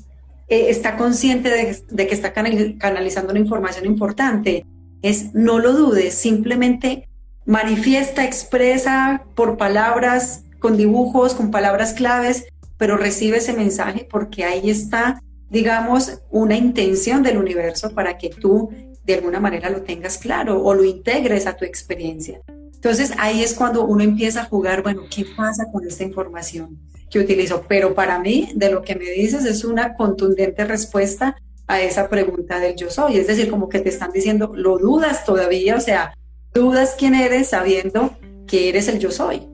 [0.49, 4.65] eh, está consciente de que está canalizando una información importante
[5.01, 7.07] es no lo dudes, simplemente
[7.45, 12.45] manifiesta, expresa por palabras, con dibujos, con palabras claves,
[12.77, 18.69] pero recibe ese mensaje porque ahí está, digamos, una intención del universo para que tú
[19.05, 22.41] de alguna manera lo tengas claro o lo integres a tu experiencia.
[22.73, 26.77] Entonces ahí es cuando uno empieza a jugar, bueno, ¿qué pasa con esta información
[27.09, 27.63] que utilizo?
[27.67, 32.59] Pero para mí, de lo que me dices, es una contundente respuesta a esa pregunta
[32.59, 33.17] del yo soy.
[33.17, 36.13] Es decir, como que te están diciendo, lo dudas todavía, o sea,
[36.53, 39.47] dudas quién eres sabiendo que eres el yo soy.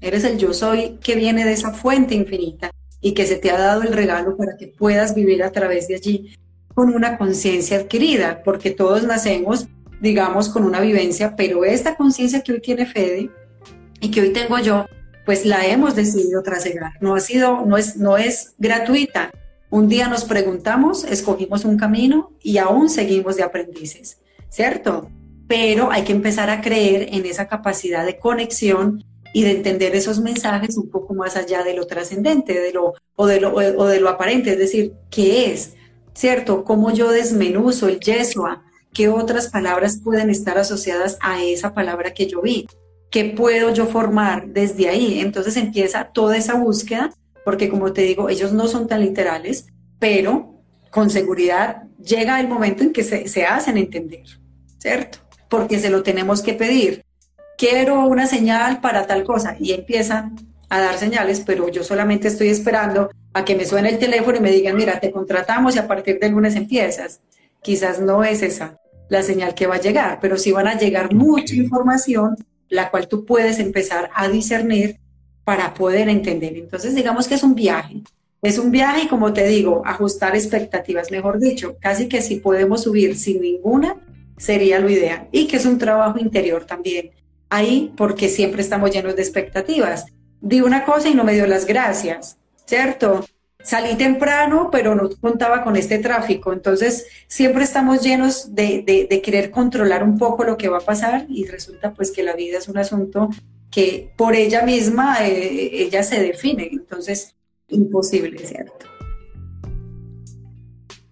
[0.00, 3.58] Eres el yo soy que viene de esa fuente infinita y que se te ha
[3.58, 6.34] dado el regalo para que puedas vivir a través de allí
[6.74, 9.68] con una conciencia adquirida, porque todos nacemos,
[10.00, 13.30] digamos, con una vivencia, pero esta conciencia que hoy tiene Fede
[14.00, 14.86] y que hoy tengo yo,
[15.24, 16.92] pues la hemos decidido trasegar.
[17.00, 19.30] No ha sido, no es, no es gratuita,
[19.74, 25.10] un día nos preguntamos, escogimos un camino y aún seguimos de aprendices, ¿cierto?
[25.48, 30.20] Pero hay que empezar a creer en esa capacidad de conexión y de entender esos
[30.20, 33.98] mensajes un poco más allá de lo trascendente de lo, o, de lo, o de
[33.98, 35.72] lo aparente, es decir, ¿qué es?
[36.12, 36.62] ¿Cierto?
[36.62, 38.62] ¿Cómo yo desmenuzo el Yeshua?
[38.92, 42.68] ¿Qué otras palabras pueden estar asociadas a esa palabra que yo vi?
[43.10, 45.18] ¿Qué puedo yo formar desde ahí?
[45.18, 47.10] Entonces empieza toda esa búsqueda
[47.44, 49.66] porque como te digo, ellos no son tan literales,
[49.98, 50.54] pero
[50.90, 54.24] con seguridad llega el momento en que se, hacen entender,
[54.78, 55.18] ¿cierto?
[55.48, 57.04] Porque se lo tenemos que pedir.
[57.58, 60.36] Quiero una señal para tal cosa y empiezan
[60.68, 64.40] a dar señales, pero yo solamente estoy esperando a que me suene el teléfono y
[64.40, 67.20] me digan, mira, te contratamos y a partir del lunes empiezas.
[67.62, 68.78] Quizás no es esa
[69.08, 72.36] la señal que va a llegar, pero sí van a llegar mucha información,
[72.68, 74.98] la cual tú puedes empezar a discernir
[75.44, 76.56] para poder entender.
[76.56, 78.02] Entonces, digamos que es un viaje.
[78.42, 83.16] Es un viaje como te digo, ajustar expectativas, mejor dicho, casi que si podemos subir
[83.16, 83.96] sin ninguna,
[84.36, 85.28] sería lo ideal.
[85.32, 87.10] Y que es un trabajo interior también.
[87.48, 90.06] Ahí, porque siempre estamos llenos de expectativas.
[90.40, 93.24] Di una cosa y no me dio las gracias, ¿cierto?
[93.62, 96.52] Salí temprano, pero no contaba con este tráfico.
[96.52, 100.84] Entonces, siempre estamos llenos de, de, de querer controlar un poco lo que va a
[100.84, 103.30] pasar y resulta pues que la vida es un asunto
[103.74, 106.68] que por ella misma eh, ella se define.
[106.70, 107.34] Entonces,
[107.68, 108.86] imposible, ¿cierto?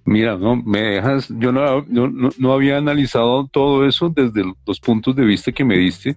[0.04, 5.24] Mira, no, me dejas, yo no, no, había analizado todo eso desde los puntos de
[5.24, 6.16] vista que me diste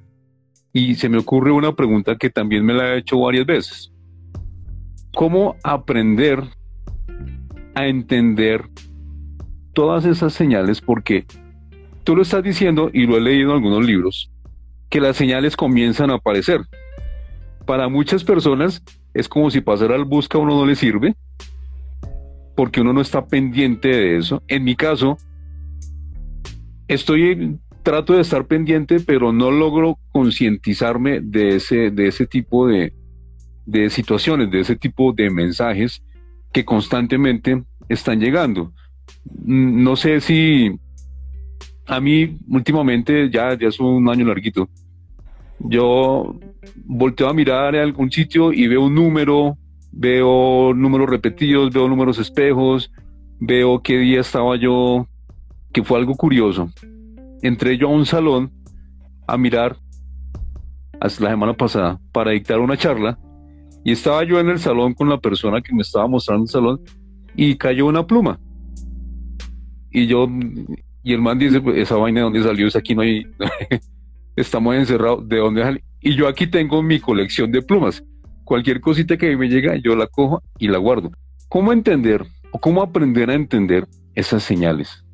[0.74, 3.92] y se me ocurre una pregunta que también me la he hecho varias veces.
[5.14, 6.44] ¿Cómo aprender
[7.76, 8.68] a entender
[9.74, 10.82] todas esas señales?
[10.82, 11.26] Porque
[12.04, 14.32] tú lo estás diciendo y lo he leído en algunos libros,
[14.90, 16.62] que las señales comienzan a aparecer.
[17.66, 21.16] Para muchas personas es como si pasar al busca a uno no le sirve,
[22.56, 24.44] porque uno no está pendiente de eso.
[24.48, 25.18] En mi caso,
[26.88, 32.94] estoy trato de estar pendiente, pero no logro concientizarme de ese, de ese tipo de,
[33.66, 36.04] de situaciones, de ese tipo de mensajes
[36.52, 38.74] que constantemente están llegando.
[39.44, 40.80] No sé si
[41.88, 44.70] a mí últimamente, ya, ya es un año larguito,
[45.60, 46.40] yo
[46.86, 49.58] volteo a mirar a algún sitio y veo un número,
[49.92, 52.92] veo números repetidos, veo números espejos,
[53.40, 55.08] veo qué día estaba yo,
[55.72, 56.70] que fue algo curioso.
[57.42, 58.52] Entré yo a un salón
[59.28, 59.78] a mirar
[61.00, 63.18] hasta la semana pasada para dictar una charla
[63.84, 66.82] y estaba yo en el salón con la persona que me estaba mostrando el salón
[67.36, 68.40] y cayó una pluma.
[69.92, 70.28] Y yo
[71.06, 73.28] y el man dice, pues, esa vaina de dónde salió, es aquí no hay,
[74.36, 75.82] estamos encerrados, ¿de dónde salió?
[76.02, 78.04] Y yo aquí tengo mi colección de plumas.
[78.44, 81.12] Cualquier cosita que me llega, yo la cojo y la guardo.
[81.48, 85.06] ¿Cómo entender o cómo aprender a entender esas señales?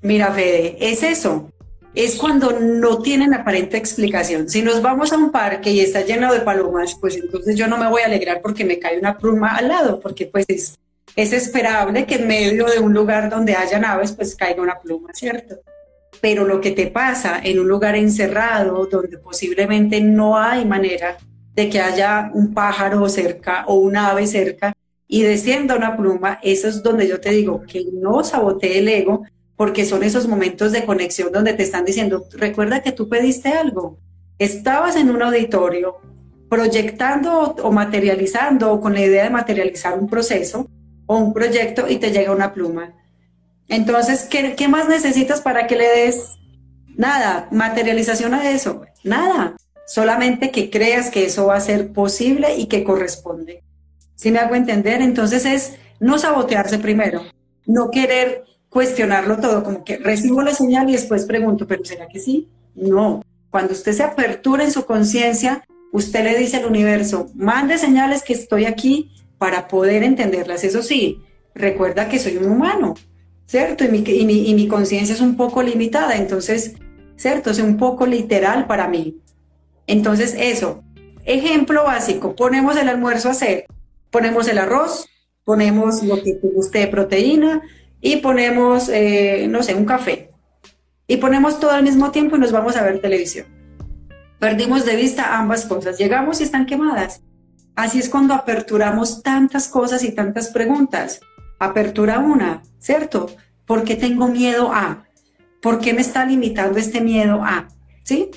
[0.00, 1.50] Mira, Fede, es eso.
[1.96, 4.48] Es cuando no tienen aparente explicación.
[4.48, 7.78] Si nos vamos a un parque y está lleno de palomas, pues entonces yo no
[7.78, 10.78] me voy a alegrar porque me cae una pluma al lado, porque pues es
[11.16, 15.10] es esperable que en medio de un lugar donde haya naves, pues caiga una pluma,
[15.12, 15.56] ¿cierto?
[16.20, 21.16] Pero lo que te pasa en un lugar encerrado, donde posiblemente no hay manera
[21.54, 24.72] de que haya un pájaro cerca o un ave cerca
[25.06, 29.24] y descienda una pluma, eso es donde yo te digo que no sabotee el ego,
[29.56, 33.98] porque son esos momentos de conexión donde te están diciendo, recuerda que tú pediste algo,
[34.38, 35.98] estabas en un auditorio
[36.48, 40.68] proyectando o materializando o con la idea de materializar un proceso
[41.06, 42.94] o un proyecto y te llega una pluma.
[43.68, 46.38] Entonces, ¿qué, qué más necesitas para que le des
[46.96, 48.82] nada, materialización a eso?
[49.02, 53.62] Nada, solamente que creas que eso va a ser posible y que corresponde.
[54.14, 57.22] Si me hago entender, entonces es no sabotearse primero,
[57.66, 62.18] no querer cuestionarlo todo, como que recibo la señal y después pregunto, pero ¿será que
[62.18, 62.48] sí?
[62.74, 63.22] No.
[63.50, 68.32] Cuando usted se apertura en su conciencia, usted le dice al universo, mande señales que
[68.32, 69.12] estoy aquí
[69.44, 70.64] para poder entenderlas.
[70.64, 71.20] Eso sí,
[71.54, 72.94] recuerda que soy un humano,
[73.44, 73.84] ¿cierto?
[73.84, 76.76] Y mi, y mi conciencia es un poco limitada, entonces,
[77.16, 77.50] ¿cierto?
[77.50, 79.18] Es un poco literal para mí.
[79.86, 80.82] Entonces, eso.
[81.26, 83.66] Ejemplo básico, ponemos el almuerzo a hacer
[84.14, 85.08] ponemos el arroz,
[85.42, 87.62] ponemos lo que te guste de proteína
[88.00, 90.30] y ponemos, eh, no sé, un café.
[91.08, 93.46] Y ponemos todo al mismo tiempo y nos vamos a ver televisión.
[94.38, 95.98] Perdimos de vista ambas cosas.
[95.98, 97.24] Llegamos y están quemadas.
[97.76, 101.20] Así es cuando aperturamos tantas cosas y tantas preguntas.
[101.58, 103.26] Apertura una, ¿cierto?
[103.66, 105.04] ¿Por qué tengo miedo a?
[105.60, 107.68] ¿Por qué me está limitando este miedo a?
[108.02, 108.30] ¿Sí?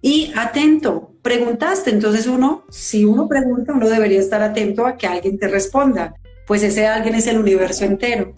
[0.00, 5.38] Y atento, preguntaste, entonces uno, si uno pregunta, uno debería estar atento a que alguien
[5.38, 6.14] te responda,
[6.46, 8.34] pues ese alguien es el universo entero.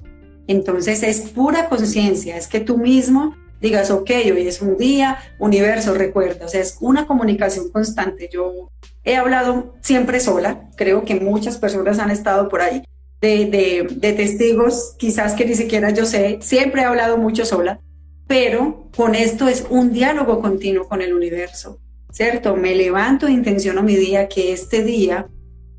[0.46, 5.92] Entonces es pura conciencia, es que tú mismo digas, ok, hoy es un día, universo,
[5.94, 8.30] recuerda, o sea, es una comunicación constante.
[8.32, 8.70] Yo
[9.06, 12.82] he hablado siempre sola, creo que muchas personas han estado por ahí,
[13.22, 17.80] de, testigos, quizás que ni siquiera yo sé, siempre he hablado mucho sola,
[18.26, 21.80] pero con esto es un diálogo continuo con el universo.
[22.16, 22.56] ¿cierto?
[22.56, 25.28] Me levanto e intenciono mi día que este día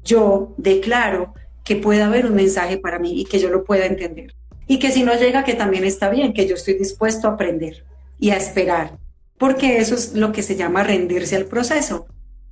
[0.03, 4.35] yo declaro que pueda haber un mensaje para mí y que yo lo pueda entender.
[4.67, 7.85] Y que si no llega, que también está bien, que yo estoy dispuesto a aprender
[8.19, 8.99] y a esperar,
[9.39, 12.05] porque eso es lo que se llama rendirse al proceso.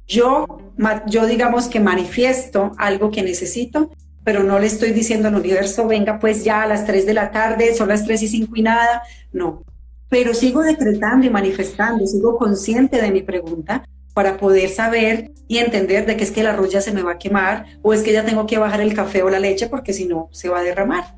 [0.08, 0.46] Yo,
[1.08, 3.92] yo digamos que manifiesto algo que necesito,
[4.24, 7.32] pero no le estoy diciendo al universo, venga pues ya a las 3 de la
[7.32, 9.04] tarde, son las 3 y 5 y nada.
[9.32, 9.64] No,
[10.10, 16.06] pero sigo decretando y manifestando, sigo consciente de mi pregunta para poder saber y entender
[16.06, 18.26] de que es que la arroz se me va a quemar o es que ya
[18.26, 21.18] tengo que bajar el café o la leche porque si no se va a derramar.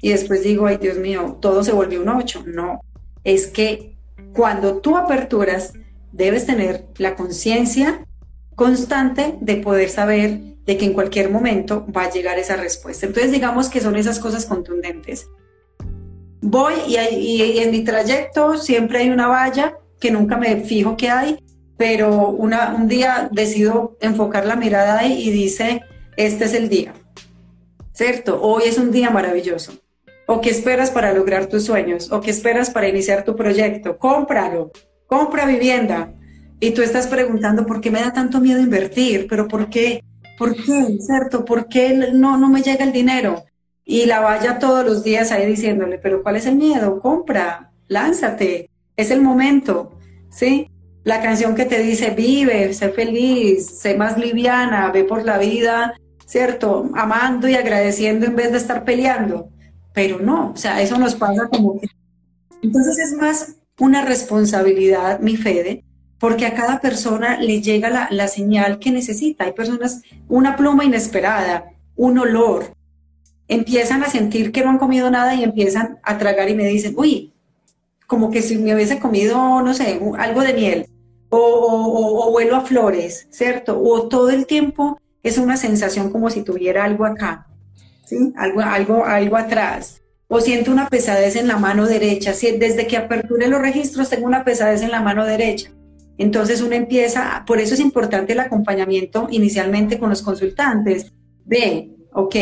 [0.00, 2.44] Y después digo, ay Dios mío, todo se volvió un 8.
[2.46, 2.80] No,
[3.22, 3.96] es que
[4.32, 5.74] cuando tú aperturas,
[6.12, 8.06] debes tener la conciencia
[8.58, 13.06] constante de poder saber de que en cualquier momento va a llegar esa respuesta.
[13.06, 15.28] Entonces digamos que son esas cosas contundentes
[16.40, 21.38] voy y, en mi trayecto siempre hay una valla que nunca me fijo que hay,
[21.76, 25.82] pero una, un día decido enfocar la mirada ahí y dice,
[26.16, 26.94] este es el día,
[27.92, 28.40] ¿cierto?
[28.40, 29.72] Hoy es un día maravilloso.
[30.26, 32.12] ¿O qué esperas para lograr tus sueños?
[32.12, 33.96] ¿O qué esperas para iniciar tu proyecto?
[33.96, 34.72] Cómpralo,
[35.06, 36.12] compra vivienda.
[36.60, 39.26] Y tú estás preguntando, ¿por qué me da tanto miedo invertir?
[39.28, 40.02] ¿Pero por qué?
[40.36, 40.98] ¿Por qué?
[41.00, 41.44] ¿Cierto?
[41.44, 43.44] ¿Por qué no, no me llega el dinero?
[43.90, 47.00] y la vaya todos los días ahí diciéndole, pero ¿cuál es el miedo?
[47.00, 49.98] Compra, lánzate, es el momento,
[50.28, 50.70] ¿sí?
[51.04, 55.94] La canción que te dice, vive, sé feliz, sé más liviana, ve por la vida,
[56.26, 56.90] ¿cierto?
[56.94, 59.48] Amando y agradeciendo en vez de estar peleando.
[59.94, 61.80] Pero no, o sea, eso nos pasa como.
[62.60, 65.82] Entonces es más una responsabilidad, mi Fede,
[66.18, 69.44] porque a cada persona le llega la, señal que necesita.
[69.44, 72.72] Hay personas, una pluma inesperada, un olor,
[73.46, 76.94] empiezan a sentir que no han comido nada y empiezan a tragar y me dicen,
[76.96, 77.32] uy,
[78.06, 80.86] como que si me hubiese comido, no sé, algo de miel,
[81.30, 83.80] o, o, vuelo a flores, ¿cierto?
[83.80, 87.46] O todo el tiempo es una sensación como si tuviera algo acá,
[88.06, 88.32] ¿sí?
[88.36, 90.00] Algo, algo, algo atrás.
[90.26, 92.32] O siento una pesadez en la mano derecha.
[92.32, 95.70] Desde que aperture los registros tengo una pesadez en la mano derecha.
[96.18, 101.12] Entonces uno empieza, por eso es importante el acompañamiento inicialmente con los consultantes.
[101.46, 102.36] Ve, ok,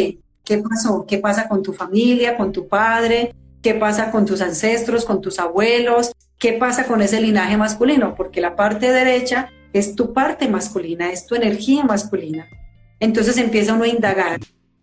[0.47, 1.05] ¿Qué pasó?
[1.07, 3.35] ¿Qué pasa con tu familia, con tu padre?
[3.61, 6.13] ¿Qué pasa con tus ancestros, con tus abuelos?
[6.39, 8.15] ¿Qué pasa con ese linaje masculino?
[8.15, 12.47] Porque la parte derecha es tu parte masculina, es tu energía masculina.
[13.01, 14.39] Entonces empieza uno a indagar,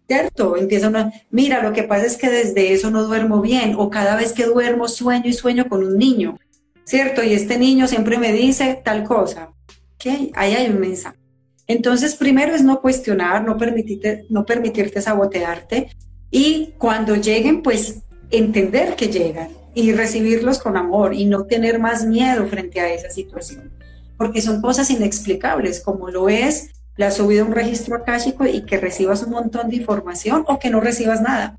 [0.05, 0.57] ¿cierto?
[0.57, 4.17] Empieza uno, mira, lo que pasa es que desde eso no duermo bien, o cada
[4.17, 6.37] vez que duermo sueño y sueño con un niño,
[6.85, 7.23] ¿cierto?
[7.23, 9.49] Y este niño siempre me dice tal cosa.
[9.97, 10.31] ¿Qué?
[10.35, 11.17] Ahí hay un mensaje.
[11.67, 15.89] Entonces, primero es no cuestionar, no permitirte, no permitirte sabotearte
[16.29, 22.05] y cuando lleguen, pues entender que llegan y recibirlos con amor y no tener más
[22.05, 23.71] miedo frente a esa situación,
[24.17, 28.65] porque son cosas inexplicables, como lo es la has subido a un registro akáshico y
[28.65, 31.57] que recibas un montón de información o que no recibas nada,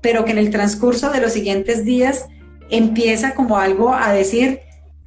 [0.00, 2.28] pero que en el transcurso de los siguientes días
[2.70, 4.60] empieza como algo a decir,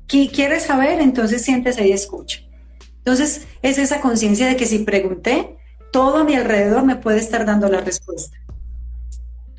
[0.08, 1.00] ¿qué quieres saber?
[1.02, 2.40] Entonces siéntese y escucha.
[2.98, 5.58] Entonces es esa conciencia de que si pregunté,
[5.92, 8.38] todo a mi alrededor me puede estar dando la respuesta.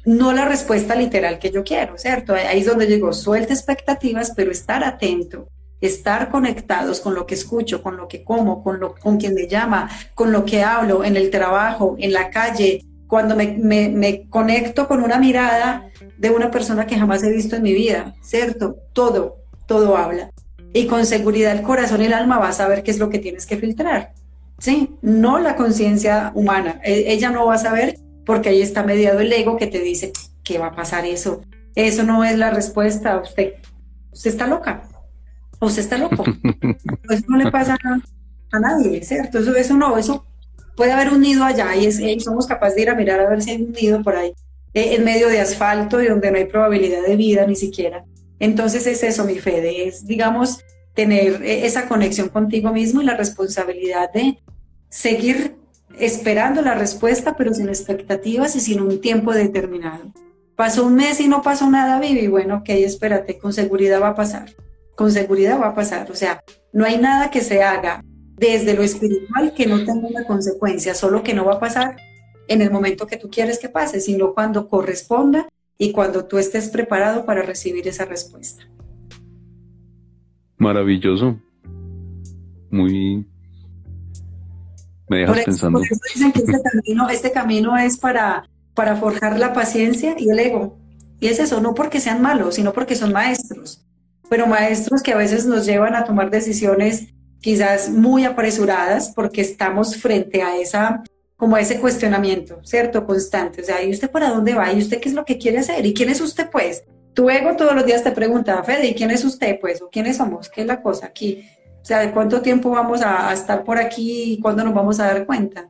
[0.05, 2.35] No la respuesta literal que yo quiero, ¿cierto?
[2.35, 5.49] Ahí es donde digo, suelta expectativas, pero estar atento
[5.87, 9.47] estar conectados con lo que escucho, con lo que como, con, lo, con quien me
[9.47, 14.89] llama, con lo que hablo en el trabajo, en la calle, cuando me, me, conecto
[14.89, 15.89] con una mirada
[16.19, 18.77] de una persona que jamás he visto en mi vida, ¿cierto?
[18.93, 19.37] Todo,
[19.67, 20.31] todo habla.
[20.73, 23.19] Y con seguridad el corazón y el alma va a saber qué es lo que
[23.19, 24.13] tienes que filtrar.
[24.59, 26.81] Sí, no la conciencia humana.
[26.83, 30.13] E, ella no va a saber porque ahí está mediado el ego que te dice,
[30.43, 31.43] ¿qué va a pasar eso?
[31.75, 33.19] Eso no es la respuesta.
[33.19, 33.55] Usted,
[34.13, 34.89] usted está loca
[35.67, 36.25] usted está loco.
[37.11, 37.77] eso no le pasa
[38.53, 39.39] a, nadie, ¿cierto?
[39.39, 40.25] Eso, eso no, eso
[40.77, 43.43] puede haber un nido allá y, es, somos capaces de ir a mirar a ver
[43.43, 44.35] si hay un nido por ahí,
[44.73, 48.05] eh, en medio de asfalto y donde no hay probabilidad de vida ni siquiera.
[48.39, 50.61] Entonces es eso, mi fe, es, digamos,
[50.95, 54.39] tener eh, esa conexión contigo mismo y la responsabilidad de
[54.89, 55.57] seguir
[55.99, 60.13] esperando la respuesta, pero sin expectativas y sin un tiempo determinado.
[60.57, 62.29] Pasó un mes y no pasó nada, Vivi.
[62.29, 64.47] Bueno, ok, espérate, con seguridad va a pasar
[64.95, 66.11] con seguridad va a pasar.
[66.11, 68.05] O sea, no hay nada que se haga
[68.37, 71.97] desde lo espiritual que no tenga una consecuencia, solo que no va a pasar
[72.49, 76.69] en el momento que tú quieres que pase, sino cuando corresponda y cuando tú estés
[76.69, 78.65] preparado para recibir esa respuesta.
[80.57, 81.39] Maravilloso.
[82.71, 83.27] Muy...
[85.09, 85.79] Me dejas pensando.
[85.79, 90.31] Por eso dicen que este camino, este camino es para, para forjar la paciencia y
[90.31, 90.79] el ego.
[91.21, 93.85] Y es eso, no porque sean malos, sino porque son maestros
[94.29, 97.14] pero maestros que a veces nos llevan a tomar decisiones
[97.45, 101.03] quizás muy apresuradas porque estamos frente a esa
[101.37, 103.05] como a ese cuestionamiento, ¿cierto?
[103.05, 103.61] Constante.
[103.61, 104.73] O sea, ¿y usted para dónde va?
[104.73, 105.85] ¿Y usted qué es lo que quiere hacer?
[105.85, 106.85] ¿Y quién es usted, pues?
[107.13, 109.83] Tu ego todos los días te pregunta, Fede, ¿y quién es usted, pues?
[109.83, 110.49] ¿O quiénes somos?
[110.49, 111.47] ¿Qué es la cosa aquí?
[111.83, 114.99] O sea, ¿de cuánto tiempo vamos a, a estar por aquí y cuándo nos vamos
[114.99, 115.69] a dar cuenta?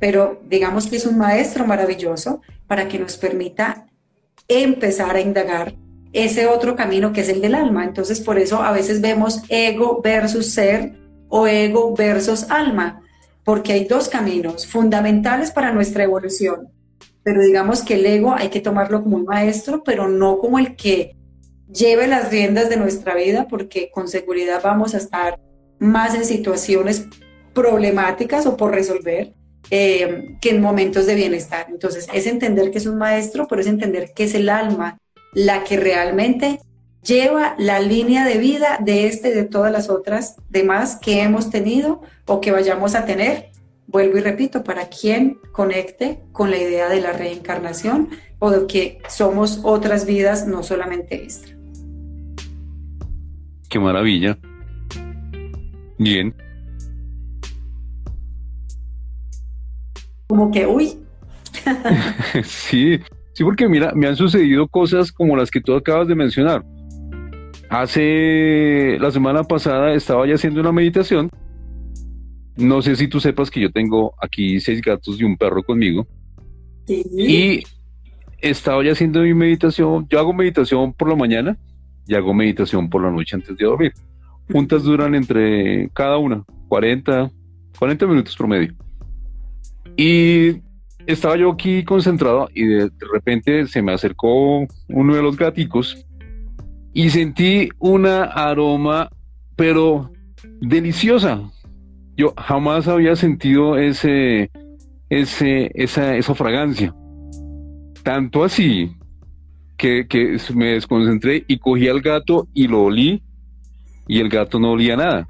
[0.00, 3.88] Pero digamos que es un maestro maravilloso para que nos permita
[4.48, 5.74] empezar a indagar
[6.14, 7.84] ese otro camino que es el del alma.
[7.84, 10.94] Entonces, por eso a veces vemos ego versus ser
[11.28, 13.02] o ego versus alma,
[13.44, 16.68] porque hay dos caminos fundamentales para nuestra evolución.
[17.24, 20.76] Pero digamos que el ego hay que tomarlo como un maestro, pero no como el
[20.76, 21.16] que
[21.68, 25.40] lleve las riendas de nuestra vida, porque con seguridad vamos a estar
[25.80, 27.06] más en situaciones
[27.54, 29.34] problemáticas o por resolver
[29.70, 31.66] eh, que en momentos de bienestar.
[31.70, 34.98] Entonces, es entender que es un maestro, pero es entender que es el alma
[35.34, 36.60] la que realmente
[37.02, 41.50] lleva la línea de vida de este y de todas las otras demás que hemos
[41.50, 43.50] tenido o que vayamos a tener.
[43.86, 48.08] Vuelvo y repito, para quien conecte con la idea de la reencarnación
[48.38, 51.48] o de que somos otras vidas, no solamente esta.
[53.68, 54.38] Qué maravilla.
[55.98, 56.34] Bien.
[60.26, 60.98] Como que, uy.
[62.44, 63.00] sí,
[63.34, 66.64] Sí, porque mira, me han sucedido cosas como las que tú acabas de mencionar.
[67.68, 71.30] Hace la semana pasada estaba ya haciendo una meditación.
[72.56, 76.06] No sé si tú sepas que yo tengo aquí seis gatos y un perro conmigo.
[76.86, 77.04] Sí.
[77.16, 77.62] Y
[78.40, 80.06] estaba ya haciendo mi meditación.
[80.08, 81.58] Yo hago meditación por la mañana
[82.06, 83.92] y hago meditación por la noche antes de dormir.
[84.52, 87.30] Juntas duran entre cada una 40,
[87.78, 88.74] 40 minutos promedio.
[89.96, 90.60] Y
[91.06, 96.06] estaba yo aquí concentrado y de, repente se me acercó uno de los gaticos
[96.92, 99.10] y sentí una aroma,
[99.56, 100.10] pero
[100.60, 101.42] deliciosa.
[102.16, 104.50] Yo jamás había sentido ese,
[105.10, 106.94] ese, esa, esa fragancia.
[108.04, 108.92] Tanto así
[109.76, 110.06] que,
[110.54, 113.22] me desconcentré y cogí al gato y lo olí
[114.06, 115.26] y el gato no olía nada.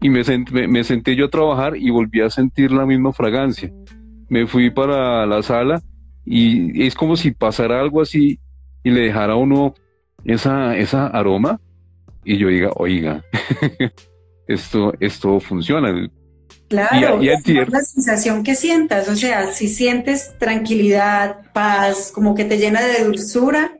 [0.00, 0.22] Y me,
[0.68, 3.72] me senté yo a trabajar y volví a sentir la misma fragancia
[4.32, 5.82] me fui para la sala
[6.24, 8.40] y es como si pasara algo así
[8.82, 9.74] y le dejara a uno
[10.24, 11.60] esa, esa aroma
[12.24, 13.22] y yo diga, oiga,
[14.46, 16.08] esto, esto funciona.
[16.70, 22.56] Claro, y, la sensación que sientas, o sea, si sientes tranquilidad, paz, como que te
[22.56, 23.76] llena de dulzura,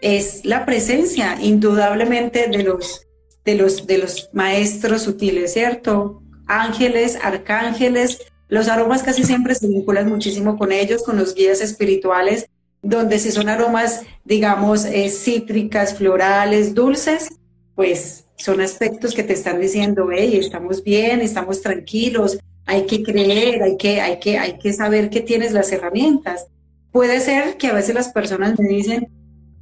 [0.00, 3.06] es la presencia indudablemente de los,
[3.44, 6.22] de los, de los maestros sutiles, ¿cierto?
[6.46, 12.48] Ángeles, arcángeles, los aromas casi siempre se vinculan muchísimo con ellos, con los guías espirituales,
[12.82, 17.28] donde si son aromas, digamos, eh, cítricas, florales, dulces,
[17.74, 23.62] pues son aspectos que te están diciendo, hey, estamos bien, estamos tranquilos, hay que creer,
[23.62, 26.46] hay que, hay que, hay que saber que tienes las herramientas.
[26.92, 29.08] Puede ser que a veces las personas me dicen,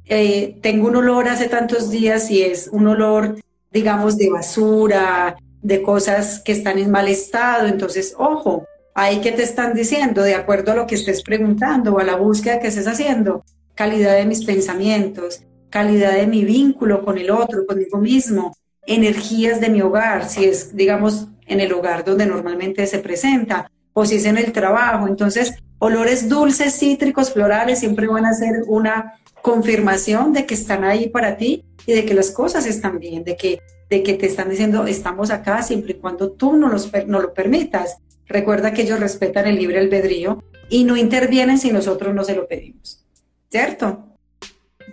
[0.05, 3.39] eh, tengo un olor hace tantos días y es un olor,
[3.71, 7.67] digamos, de basura, de cosas que están en mal estado.
[7.67, 8.65] Entonces, ojo,
[8.95, 12.15] ahí que te están diciendo, de acuerdo a lo que estés preguntando o a la
[12.15, 13.43] búsqueda que estés haciendo,
[13.75, 18.55] calidad de mis pensamientos, calidad de mi vínculo con el otro, conmigo mismo,
[18.87, 24.05] energías de mi hogar, si es, digamos, en el hogar donde normalmente se presenta, o
[24.05, 25.07] si es en el trabajo.
[25.07, 31.09] Entonces, olores dulces, cítricos, florales, siempre van a ser una confirmación de que están ahí
[31.09, 34.49] para ti y de que las cosas están bien, de que, de que te están
[34.49, 37.97] diciendo, estamos acá siempre y cuando tú no, los, no lo permitas.
[38.27, 42.47] Recuerda que ellos respetan el libre albedrío y no intervienen si nosotros no se lo
[42.47, 43.05] pedimos.
[43.49, 44.05] ¿Cierto?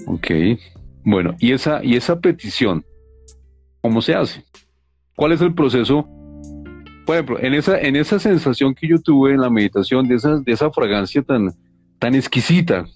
[0.07, 0.30] Ok.
[1.05, 2.85] Bueno, y esa, y esa petición,
[3.80, 4.45] ¿cómo se hace?
[5.16, 6.09] ¿Cuál es el proceso?
[7.07, 10.39] Por ejemplo, en esa, en esa sensación que yo tuve en la meditación, de esa,
[10.39, 11.51] de esa fragancia tan,
[11.99, 12.87] tan exquisita,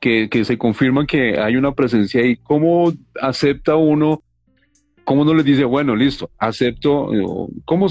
[0.00, 4.22] que, que se confirma que hay una presencia ahí, ¿cómo acepta uno?
[5.04, 7.10] ¿Cómo uno le dice, bueno, listo, acepto?
[7.64, 7.86] ¿Cómo,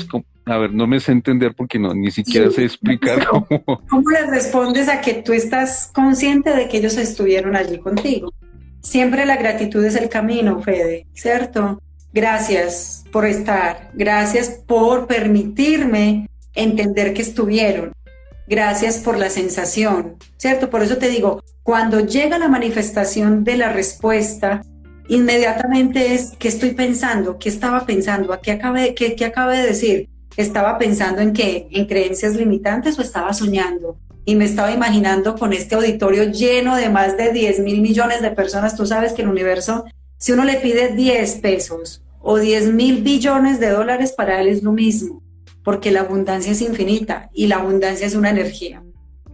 [0.50, 3.82] a ver, no me sé entender porque no, ni siquiera sé explicar cómo.
[3.88, 8.34] ¿Cómo le respondes a que tú estás consciente de que ellos estuvieron allí contigo?
[8.82, 11.82] Siempre la gratitud es el camino, Fede, ¿cierto?
[12.14, 17.92] Gracias por estar, gracias por permitirme entender que estuvieron,
[18.48, 20.72] gracias por la sensación, ¿cierto?
[20.72, 24.64] Por eso te digo, cuando llega la manifestación de la respuesta,
[25.08, 27.38] inmediatamente es, ¿qué estoy pensando?
[27.38, 28.34] ¿Qué estaba pensando?
[28.34, 30.10] ¿A qué acabé, qué, qué acabé de decir?
[30.40, 31.68] ¿Estaba pensando en qué?
[31.70, 33.98] ¿En creencias limitantes o estaba soñando?
[34.24, 38.30] y me estaba imaginando con este auditorio lleno de más de 10 mil millones de
[38.30, 38.78] personas.
[38.78, 39.86] Tú sabes que el universo,
[40.18, 44.62] si uno le pide 10 pesos o 10 mil billones de dólares, para él es
[44.62, 45.24] lo mismo,
[45.64, 48.84] porque la abundancia es infinita y la abundancia es una energía.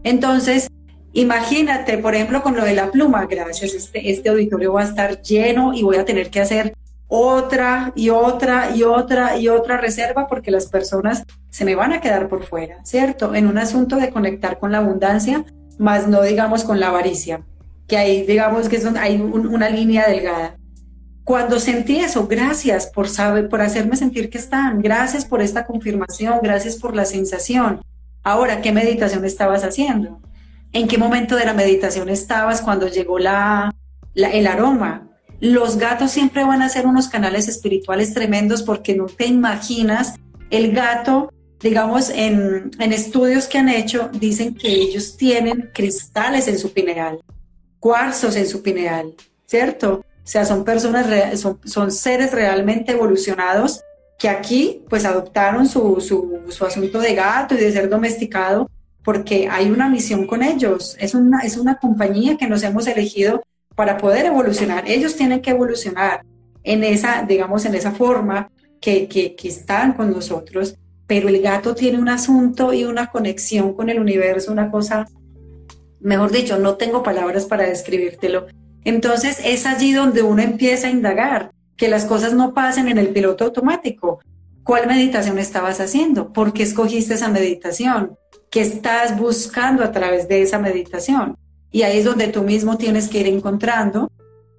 [0.04, 0.70] Entonces,
[1.12, 5.22] imagínate, por ejemplo, con lo de la pluma, gracias, este, este auditorio va a estar
[5.22, 6.74] lleno y voy a tener que hacer
[7.08, 12.02] otra y otra y otra y otra reserva porque las personas se me van a
[12.02, 13.36] quedar por fuera, ¿cierto?
[13.36, 15.46] En un asunto de conectar con la abundancia,
[15.78, 17.44] más no digamos con la avaricia,
[17.88, 20.58] que ahí digamos que hay una línea delgada.
[21.24, 26.40] Cuando sentí eso, gracias por, saber, por hacerme sentir que están, gracias por esta confirmación,
[26.42, 27.82] gracias por la sensación.
[28.24, 30.20] Ahora, ¿qué meditación estabas haciendo?
[30.72, 33.74] ¿En qué momento de la meditación estabas cuando llegó la,
[34.14, 35.08] el aroma?
[35.40, 40.16] Los gatos siempre van a ser unos canales espirituales tremendos porque no te imaginas
[40.50, 46.72] el gato, digamos, en, estudios que han hecho, dicen que ellos tienen cristales en su
[46.72, 47.20] pineal,
[47.80, 49.14] cuarzos en su pineal,
[49.46, 50.04] ¿cierto?
[50.04, 53.82] O sea, son personas, son, son seres realmente evolucionados
[54.18, 58.70] que aquí pues adoptaron su, su, su, asunto de gato y de ser domesticado
[59.04, 60.96] porque hay una misión con ellos.
[61.00, 63.44] Es una, es una compañía que nos hemos elegido
[63.76, 64.90] para poder evolucionar.
[64.90, 66.26] Ellos tienen que evolucionar
[66.64, 68.50] en esa, digamos, en esa forma
[68.82, 70.76] que, que, están con nosotros,
[71.08, 75.08] pero el gato tiene un asunto y una conexión con el universo, una cosa,
[76.00, 78.48] mejor dicho, no tengo palabras para describírtelo.
[78.84, 83.10] Entonces es allí donde uno empieza a indagar, que las cosas no pasen en el
[83.10, 84.20] piloto automático.
[84.64, 86.32] ¿Cuál meditación estabas haciendo?
[86.32, 88.18] ¿Por qué escogiste esa meditación?
[88.50, 91.36] ¿Qué estás buscando a través de esa meditación?
[91.72, 94.12] Y ahí es donde tú mismo tienes que ir encontrando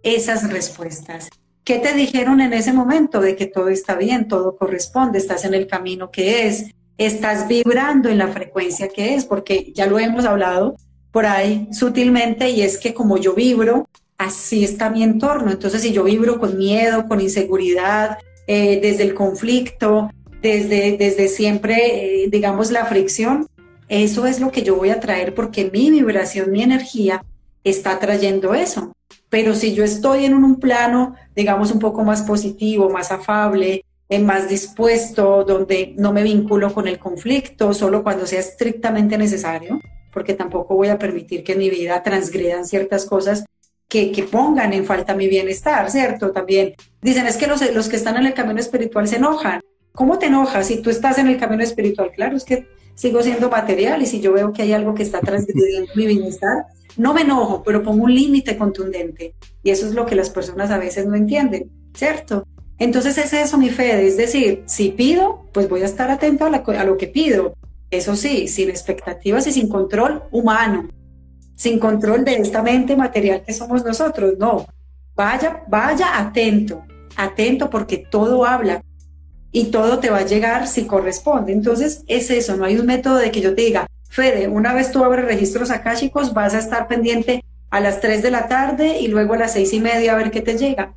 [0.03, 1.29] esas respuestas.
[1.65, 5.55] ¿Qué te dijeron en ese momento de que todo está bien, todo corresponde, estás en
[5.55, 9.25] el camino que es, estás vibrando en la frecuencia que es?
[9.25, 10.77] Porque ya lo hemos hablado
[11.11, 13.89] por ahí sutilmente y es que como yo vibro,
[14.19, 15.51] así está mi entorno.
[15.51, 22.25] Entonces, si yo vibro con miedo, con inseguridad, eh, desde el conflicto, desde, desde siempre,
[22.25, 23.47] eh, digamos, la fricción,
[23.89, 27.25] eso es lo que yo voy a traer porque mi vibración, mi energía
[27.65, 28.93] está trayendo eso.
[29.29, 34.19] Pero si yo estoy en un plano, digamos, un poco más positivo, más afable, eh,
[34.21, 39.81] más dispuesto, donde no me vinculo con el conflicto, solo cuando sea estrictamente necesario,
[40.13, 43.45] porque tampoco voy a permitir que en mi vida transgredan ciertas cosas
[43.89, 46.31] que, pongan en falta mi bienestar, ¿cierto?
[46.31, 49.61] También dicen, es que los, los que están en el camino espiritual se enojan.
[49.93, 52.13] ¿Cómo te enojas si tú estás en el camino espiritual?
[52.15, 52.67] Claro, es que
[52.97, 56.67] sigo siendo material y si yo veo que hay algo que está transgrediendo mi bienestar,
[56.97, 59.35] no me enojo, pero pongo un límite contundente.
[59.63, 62.47] Y eso es lo que las personas a veces no entienden, ¿cierto?
[62.79, 66.49] Entonces es eso mi fe, es decir, si pido, pues voy a estar atento a,
[66.49, 67.55] a lo que pido.
[67.91, 70.89] Eso sí, sin expectativas y sin control humano,
[71.55, 74.67] sin control de esta mente material que somos nosotros, no.
[75.15, 76.83] Vaya, vaya atento.
[77.17, 78.83] atento porque todo habla
[79.53, 81.53] y todo te va a llegar si corresponde.
[81.53, 84.93] Entonces es eso, no hay un método de que yo te diga, Fede, una vez
[84.93, 89.09] tú abres registros akáshicos, vas a estar pendiente a las 3 de la tarde y
[89.09, 90.95] luego a las seis y media a ver qué te llega.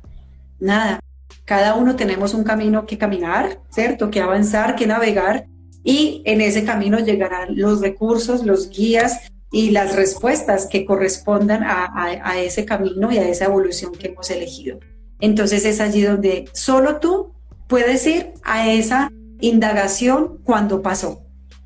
[0.58, 1.00] Nada,
[1.44, 4.10] cada uno tenemos un camino que caminar, ¿cierto?
[4.10, 5.46] Que avanzar, que navegar
[5.82, 12.38] y en ese camino llegarán los recursos, los guías y las respuestas que correspondan a,
[12.38, 14.78] ese camino y a esa evolución que hemos elegido.
[15.18, 17.32] Entonces es allí donde solo tú
[17.70, 19.10] puedes ir a esa
[19.40, 21.22] indagación cuando pasó,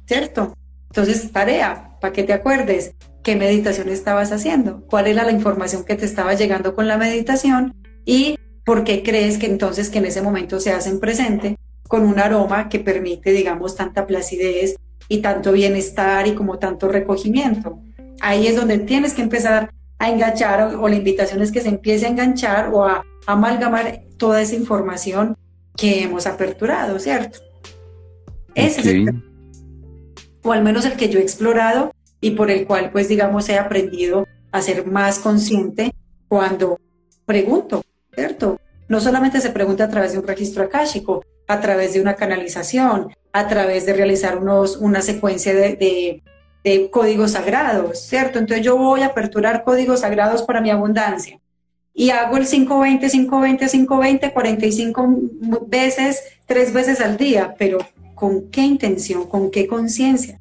[0.06, 0.54] ¿cierto?
[0.90, 4.84] Entonces, tarea, para que te acuerdes, ¿qué meditación estabas haciendo?
[4.86, 7.74] ¿Cuál era la información que te estaba llegando con la meditación?
[8.04, 11.56] Y ¿por qué crees que entonces que en ese momento se hacen presente
[11.88, 14.76] con un aroma que permite, digamos, tanta placidez
[15.08, 17.80] y tanto bienestar y como tanto recogimiento?
[18.20, 22.04] Ahí es donde tienes que empezar a enganchar o, la invitación es que se empiece
[22.04, 25.34] a enganchar o a, amalgamar toda esa información
[25.76, 27.40] que hemos aperturado, ¿cierto?
[28.54, 29.22] Ese es el,
[30.42, 33.58] o al menos el que yo he explorado y por el cual, pues, digamos, he
[33.58, 35.94] aprendido a ser más consciente
[36.28, 36.78] cuando
[37.26, 37.82] pregunto,
[38.14, 38.60] ¿cierto?
[38.88, 43.14] No solamente se pregunta a través de un registro akáshico, a través de una canalización,
[43.32, 46.22] a través de realizar unos, una secuencia de,
[46.62, 48.38] de, códigos sagrados, ¿cierto?
[48.38, 51.38] Entonces yo voy a aperturar códigos sagrados para mi abundancia
[51.94, 55.08] y hago el 520, 520, 520, 45
[55.68, 57.78] veces, tres veces al día, pero
[58.16, 59.28] ¿con qué intención?
[59.28, 60.40] ¿Con qué conciencia?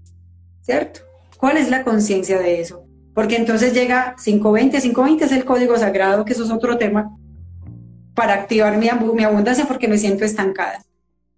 [0.62, 1.02] ¿Cierto?
[1.38, 2.86] ¿Cuál es la conciencia de eso?
[3.14, 7.16] Porque entonces llega 520, 520 es el código sagrado, que eso es otro tema,
[8.16, 10.84] para activar mi, mi abundancia porque me siento estancada.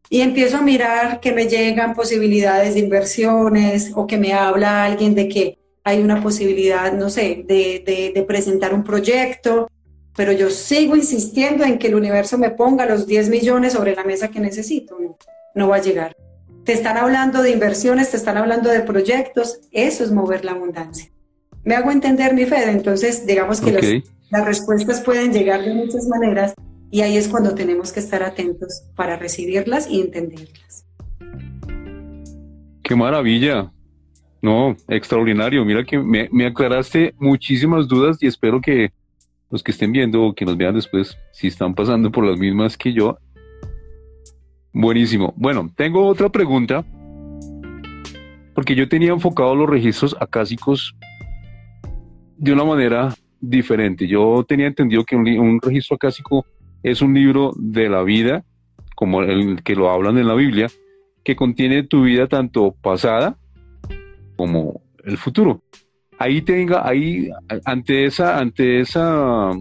[0.10, 5.16] Y empiezo a mirar que me llegan posibilidades de inversiones o que me habla alguien
[5.16, 9.70] de que hay una posibilidad, no sé, de, de, presentar un proyecto,
[10.16, 14.04] pero yo sigo insistiendo en que el universo me ponga los 10 millones sobre la
[14.04, 14.98] mesa que necesito.
[15.54, 16.16] No, va a llegar.
[16.64, 21.12] Te están hablando de inversiones, te están hablando de proyectos, eso es mover la abundancia.
[21.64, 26.54] Me hago entender mi fe, entonces digamos que las respuestas pueden llegar de muchas maneras
[26.92, 30.86] y ahí es cuando tenemos que estar atentos para recibirlas y entenderlas.
[32.84, 33.72] Qué maravilla.
[34.42, 35.66] No, extraordinario.
[35.66, 38.92] Mira que me, aclaraste muchísimas dudas y espero que
[39.50, 42.78] los que estén viendo o que nos vean después, si están pasando por las mismas
[42.78, 43.18] que yo.
[44.74, 45.34] Buenísimo.
[45.38, 46.86] Bueno, tengo otra pregunta.
[48.54, 50.96] Porque yo tenía enfocado los registros acásicos
[52.38, 54.08] de una manera diferente.
[54.08, 56.46] Yo tenía entendido que un, un registro acásico
[56.84, 58.46] es un libro de la vida,
[58.96, 60.68] como el que lo hablan en la Biblia,
[61.24, 63.38] que contiene tu vida tanto pasada
[64.36, 65.62] como el futuro.
[66.18, 67.30] Ahí tenga, ahí,
[67.66, 69.52] ante esa, ante esa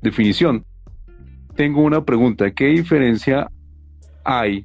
[0.00, 0.64] definición,
[1.54, 2.50] tengo una pregunta.
[2.50, 3.50] ¿Qué diferencia
[4.24, 4.64] hay?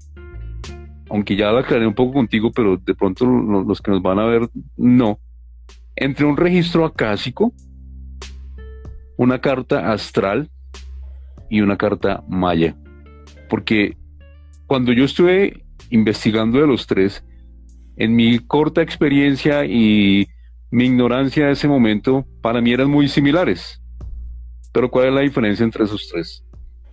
[1.10, 4.26] Aunque ya la aclaré un poco contigo, pero de pronto los que nos van a
[4.26, 5.20] ver, no.
[5.96, 7.54] Entre un registro acásico,
[9.18, 10.50] una carta astral
[11.50, 12.76] y una carta maya.
[13.50, 13.98] Porque
[14.66, 17.24] cuando yo estuve investigando de los tres,
[17.98, 20.28] en mi corta experiencia y
[20.76, 23.80] mi ignorancia de ese momento, para mí eran muy similares.
[24.73, 26.43] Pero ¿cuál es la diferencia entre esos tres?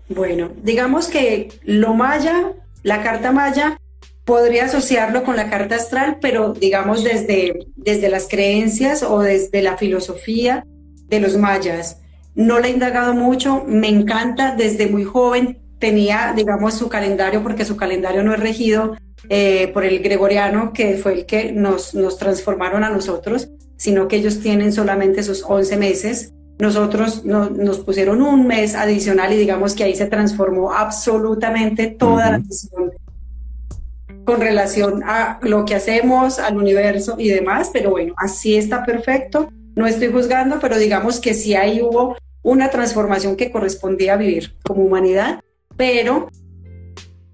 [0.08, 2.52] Bueno, digamos que lo maya,
[2.84, 3.80] la carta maya,
[4.24, 9.76] podría asociarlo con la carta astral, pero digamos desde, desde las creencias o desde la
[9.76, 10.64] filosofía
[11.08, 11.98] de los mayas.
[12.36, 17.64] No la he indagado mucho, me encanta, desde muy joven tenía, digamos, su calendario, porque
[17.64, 18.96] su calendario no es regido
[19.28, 23.48] eh, por el gregoriano, que fue el que nos, nos transformaron a nosotros,
[23.82, 26.32] sino que ellos tienen solamente sus 11 meses.
[26.60, 32.38] Nosotros nos pusieron un mes adicional y digamos que ahí se transformó absolutamente toda la
[32.38, 32.92] visión
[34.24, 39.48] con relación a lo que hacemos, al universo y demás, pero bueno, así está perfecto.
[39.74, 44.54] No estoy juzgando, pero digamos que sí ahí hubo una transformación que correspondía a vivir
[44.62, 45.40] como humanidad,
[45.76, 46.28] pero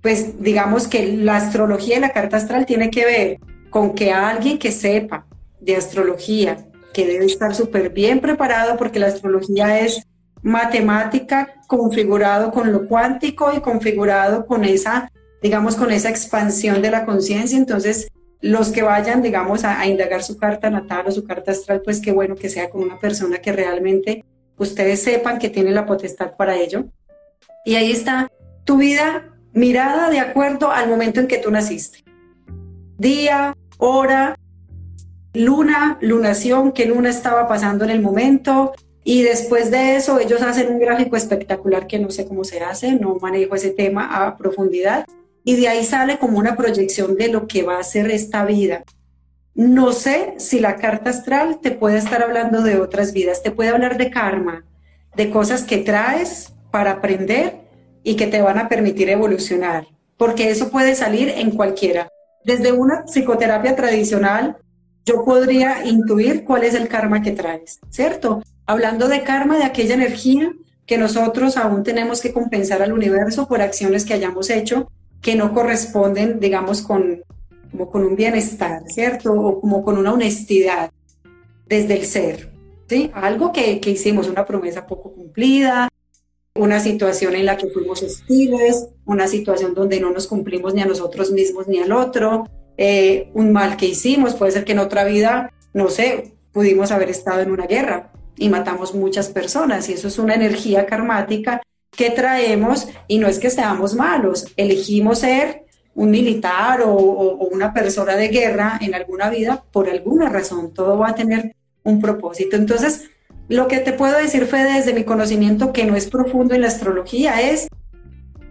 [0.00, 3.38] pues digamos que la astrología y la carta astral tiene que ver
[3.68, 5.26] con que alguien que sepa
[5.60, 10.02] de astrología, que debe estar súper bien preparado porque la astrología es
[10.42, 15.10] matemática configurado con lo cuántico y configurado con esa,
[15.42, 17.58] digamos, con esa expansión de la conciencia.
[17.58, 18.08] Entonces,
[18.40, 22.12] los que vayan, digamos, a, indagar su carta natal o su carta astral, pues qué
[22.12, 24.24] bueno que sea con una persona que realmente
[24.56, 26.84] ustedes sepan que tiene la potestad para ello.
[27.64, 28.30] Y ahí está
[28.64, 32.04] tu vida mirada de acuerdo al momento en que tú naciste.
[32.96, 34.36] Día, hora,
[35.34, 38.72] luna, lunación, qué luna estaba pasando en el momento
[39.04, 42.92] Y después de eso, ellos hacen un gráfico espectacular que no sé cómo se hace,
[42.92, 45.06] no manejo ese tema a profundidad.
[45.44, 48.84] Y de ahí sale como una proyección de lo que va a ser esta vida.
[49.54, 53.70] No sé si la carta astral te puede estar hablando de otras vidas, te puede
[53.70, 54.64] hablar de karma,
[55.16, 57.62] de cosas que traes para aprender
[58.04, 62.08] y que te van a permitir evolucionar, porque eso puede salir en cualquiera.
[62.44, 64.58] Desde una psicoterapia tradicional,
[65.08, 68.42] yo podría intuir cuál es el karma que traes, ¿cierto?
[68.68, 70.52] hablando de karma, de aquella energía
[70.84, 74.90] que nosotros aún tenemos que compensar al universo por acciones que hayamos hecho
[75.22, 77.22] que no corresponden, digamos, con,
[77.70, 79.32] como con un bienestar, ¿cierto?
[79.32, 80.90] O como con una honestidad
[81.66, 82.52] desde el ser,
[82.88, 83.10] ¿sí?
[83.14, 85.88] Algo que, que hicimos, una promesa poco cumplida,
[86.54, 90.86] una situación en la que fuimos hostiles, una situación donde no nos cumplimos ni a
[90.86, 92.44] nosotros mismos ni al otro,
[92.78, 97.10] eh, un mal que hicimos, puede ser que en otra vida, no sé, pudimos haber
[97.10, 101.60] estado en una guerra, y matamos muchas personas y eso es una energía karmática
[101.90, 105.64] que traemos y no es que seamos malos, elegimos ser
[105.94, 106.92] un militar o,
[107.50, 112.00] una persona de guerra en alguna vida por alguna razón, todo va a tener un
[112.00, 112.54] propósito.
[112.54, 113.10] Entonces,
[113.48, 116.68] lo que te puedo decir, Fede, desde mi conocimiento que no es profundo en la
[116.68, 117.66] astrología, es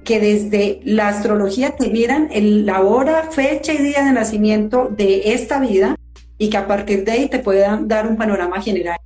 [0.07, 5.33] que desde la astrología te miran en la hora, fecha y día de nacimiento de
[5.33, 5.97] esta vida
[6.37, 8.97] y que a partir de ahí te puedan dar un panorama general.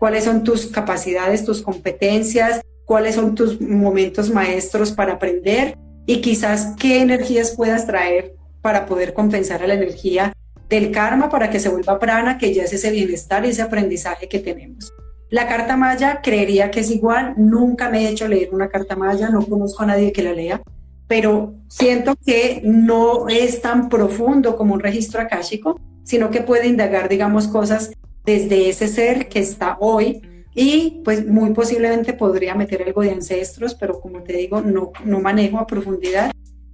[0.00, 6.74] Cuáles son tus capacidades, tus competencias, cuáles son tus momentos maestros para aprender y quizás
[6.76, 10.32] qué energías puedas traer para poder compensar a la energía
[10.68, 14.28] del karma para que se vuelva prana, que ya es ese bienestar y ese aprendizaje
[14.28, 14.92] que tenemos.
[15.30, 19.28] La carta maya creería que es igual, nunca me he hecho leer una carta maya,
[19.28, 20.62] no conozco a nadie que la lea,
[21.06, 27.08] pero siento que no es tan profundo como un registro akáshico, sino que puede indagar,
[27.08, 27.90] digamos, cosas
[28.24, 30.22] desde ese ser que está hoy
[30.54, 35.20] y pues muy posiblemente podría meter algo de ancestros, pero como te digo, no, no
[35.20, 36.30] manejo a profundidad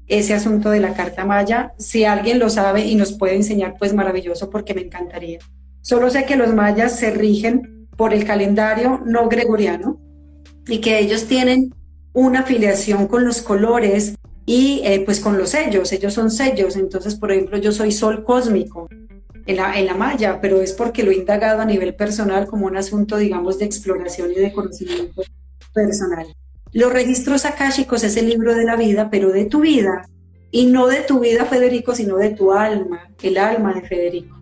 [0.06, 1.74] ese asunto de la carta maya.
[1.78, 5.38] Si alguien lo sabe y nos puede enseñar, pues maravilloso porque me encantaría.
[5.80, 10.00] Solo sé que los mayas se rigen por el calendario no gregoriano
[10.66, 11.74] y que ellos tienen
[12.12, 14.14] una afiliación con los colores
[14.46, 15.92] y eh, pues con los sellos.
[15.92, 16.76] Ellos son sellos.
[16.76, 18.88] Entonces, por ejemplo, yo soy sol cósmico
[19.46, 22.66] en la, en la malla, pero es porque lo he indagado a nivel personal como
[22.66, 25.22] un asunto, digamos, de exploración y de conocimiento
[25.72, 26.26] personal.
[26.72, 30.08] Los registros akáshicos es el libro de la vida, pero de tu vida,
[30.50, 34.40] y no de tu vida, Federico, sino de tu alma, el alma de Federico.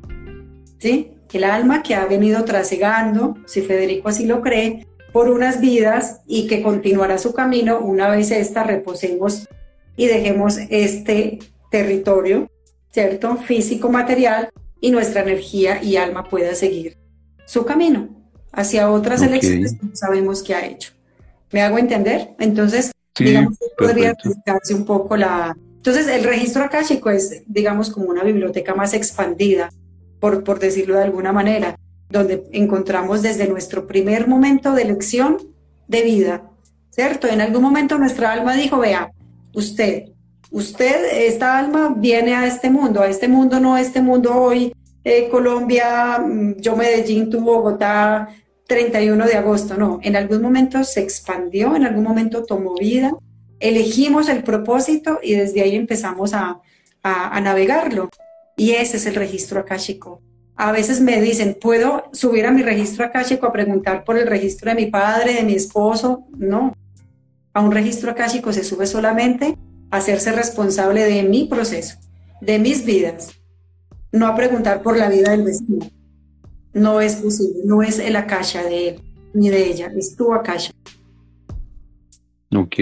[0.78, 1.14] ¿Sí?
[1.32, 6.46] El alma que ha venido trasegando, si Federico así lo cree, por unas vidas y
[6.46, 9.48] que continuará su camino una vez esta reposemos
[9.96, 11.38] y dejemos este
[11.70, 12.50] territorio,
[12.90, 13.36] ¿cierto?
[13.36, 14.50] Físico, material,
[14.82, 16.98] y nuestra energía y alma pueda seguir
[17.46, 18.08] su camino
[18.50, 20.92] hacia otras elecciones que no sabemos qué ha hecho.
[21.52, 22.30] ¿Me hago entender?
[22.38, 24.14] Entonces, digamos que podría
[24.74, 25.56] un poco la...
[25.76, 29.70] Entonces, el registro akáshico es, digamos, como una biblioteca más expandida,
[30.22, 31.76] por, por decirlo de alguna manera,
[32.08, 35.36] donde encontramos desde nuestro primer momento de elección
[35.88, 36.44] de vida,
[36.90, 37.26] ¿cierto?
[37.26, 39.10] En algún momento nuestra alma dijo, vea,
[39.52, 40.12] usted
[40.52, 44.72] usted, esta alma viene a este mundo, a este mundo, no a este mundo hoy,
[45.02, 48.28] eh, Colombia, mm, yo Medellín, tú Bogotá,
[48.68, 53.12] 31 de agosto, no, en algún momento se expandió, en algún momento tomó vida,
[53.58, 56.60] elegimos el propósito y desde ahí empezamos a,
[57.02, 58.10] a, a navegarlo.
[58.56, 60.20] Y ese es el registro akáshico.
[60.56, 64.70] A veces me dicen, ¿puedo subir a mi registro akáshico a preguntar por el registro
[64.70, 66.24] de mi padre, de mi esposo?
[66.36, 66.74] No.
[67.54, 69.56] A un registro akáshico se sube solamente
[69.90, 71.98] hacerse responsable de mi proceso,
[72.40, 73.32] de mis vidas,
[74.10, 75.86] no a preguntar por la vida del vecino.
[76.72, 79.02] No es posible, no es el akasha de él
[79.34, 80.72] ni de ella, es tu akasha.
[82.54, 82.76] Ok.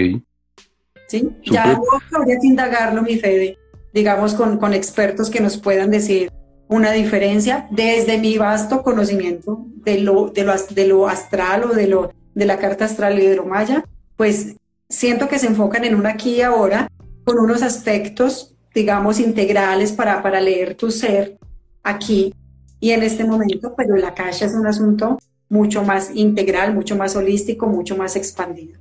[1.07, 1.29] ¿Sí?
[1.43, 1.79] Ya
[2.13, 3.57] habría que indagarlo, mi Fede,
[3.93, 6.31] digamos, con, con expertos que nos puedan decir
[6.67, 11.87] una diferencia desde mi vasto conocimiento de lo, de lo, de lo astral o de,
[11.87, 13.83] lo, de la carta astral hidromaya,
[14.15, 14.55] pues
[14.87, 16.89] siento que se enfocan en un aquí y ahora
[17.25, 21.37] con unos aspectos, digamos, integrales para, para leer tu ser
[21.83, 22.33] aquí
[22.79, 25.17] y en este momento, pero la caja es un asunto
[25.49, 28.79] mucho más integral, mucho más holístico, mucho más expandido.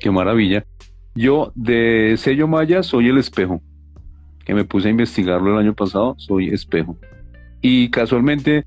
[0.00, 0.64] Qué maravilla.
[1.14, 3.60] Yo de sello maya soy el espejo,
[4.44, 6.96] que me puse a investigarlo el año pasado, soy espejo.
[7.60, 8.64] Y casualmente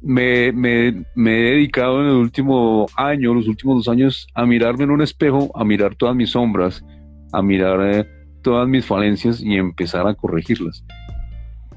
[0.00, 4.90] me, me, he dedicado en el último año, los últimos dos años, a mirarme en
[4.90, 6.84] un espejo, a mirar todas mis sombras,
[7.32, 8.08] a mirar eh,
[8.42, 10.84] todas mis falencias y empezar a corregirlas.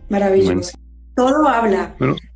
[0.09, 0.77] Maravilloso.
[1.15, 1.95] Todo habla.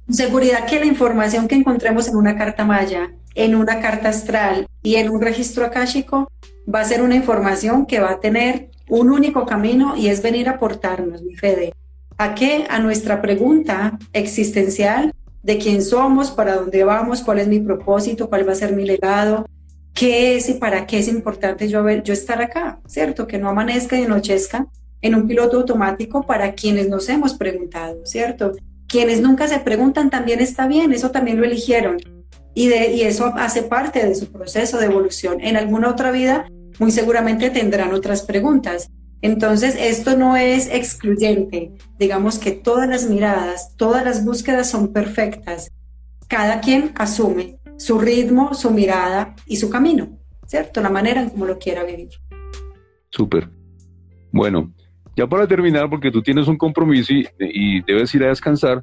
[0.09, 4.95] Seguridad que la información que encontremos en una carta maya, en una carta astral y
[4.95, 6.29] en un registro akáshico
[6.73, 10.47] va a ser una información que va a tener un único camino y es venir
[10.49, 11.73] a aportarnos, mi Fede.
[12.17, 12.65] ¿A qué?
[12.69, 18.47] A nuestra pregunta existencial de quién somos, para dónde vamos, cuál es mi propósito, cuál
[18.47, 19.45] va a ser mi legado,
[19.93, 23.27] qué es y para qué es importante yo, yo estar acá, ¿cierto?
[23.27, 24.67] Que no amanezca y anochezca
[25.01, 28.53] en un piloto automático para quienes nos hemos preguntado, ¿cierto?
[28.87, 31.97] Quienes nunca se preguntan también está bien, eso también lo eligieron.
[32.55, 35.41] Y, de, y eso hace parte de su proceso de evolución.
[35.41, 36.45] En alguna otra vida,
[36.79, 38.91] muy seguramente tendrán otras preguntas.
[39.21, 41.71] Entonces, esto no es excluyente.
[41.97, 45.71] Digamos que todas las miradas, todas las búsquedas son perfectas.
[46.27, 50.81] Cada quien asume su ritmo, su mirada y su camino, ¿cierto?
[50.81, 52.09] La manera en cómo lo quiera vivir.
[53.09, 53.49] Súper.
[54.31, 54.73] Bueno,
[55.15, 58.81] ya para terminar, porque tú tienes un compromiso y, debes ir a descansar,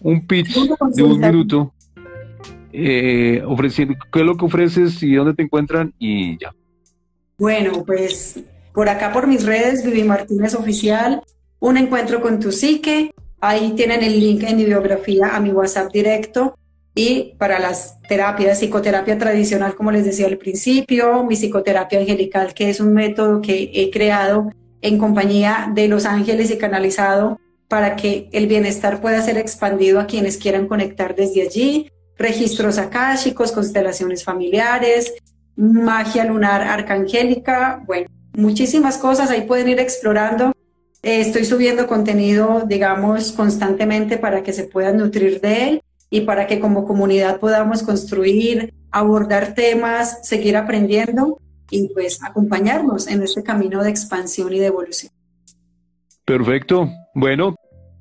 [0.00, 0.54] un pitch
[0.94, 1.72] de un minuto
[2.72, 6.54] eh, ofreciendo qué es lo que ofreces y dónde te encuentran y ya.
[7.38, 8.40] Bueno, pues
[8.72, 11.22] por acá por mis redes, Vivi Martínez Oficial,
[11.60, 13.12] un encuentro con tu psique.
[13.40, 16.56] Ahí tienen el link en mi biografía a mi WhatsApp directo.
[16.94, 22.70] Y para las terapias, psicoterapia tradicional, como les decía al principio, mi psicoterapia angelical, que
[22.70, 28.30] es un método que he creado en compañía de los ángeles y canalizado para que
[28.32, 31.90] el bienestar pueda ser expandido a quienes quieran conectar desde allí.
[32.16, 35.12] Registros akáshicos, constelaciones familiares,
[35.56, 40.52] magia lunar arcangélica, bueno, muchísimas cosas, ahí pueden ir explorando.
[41.02, 46.46] Eh, estoy subiendo contenido, digamos, constantemente para que se puedan nutrir de él y para
[46.46, 51.38] que como comunidad podamos construir, abordar temas, seguir aprendiendo
[51.70, 55.12] y pues acompañarnos en este camino de expansión y de evolución.
[56.24, 56.90] Perfecto.
[57.14, 57.54] Bueno,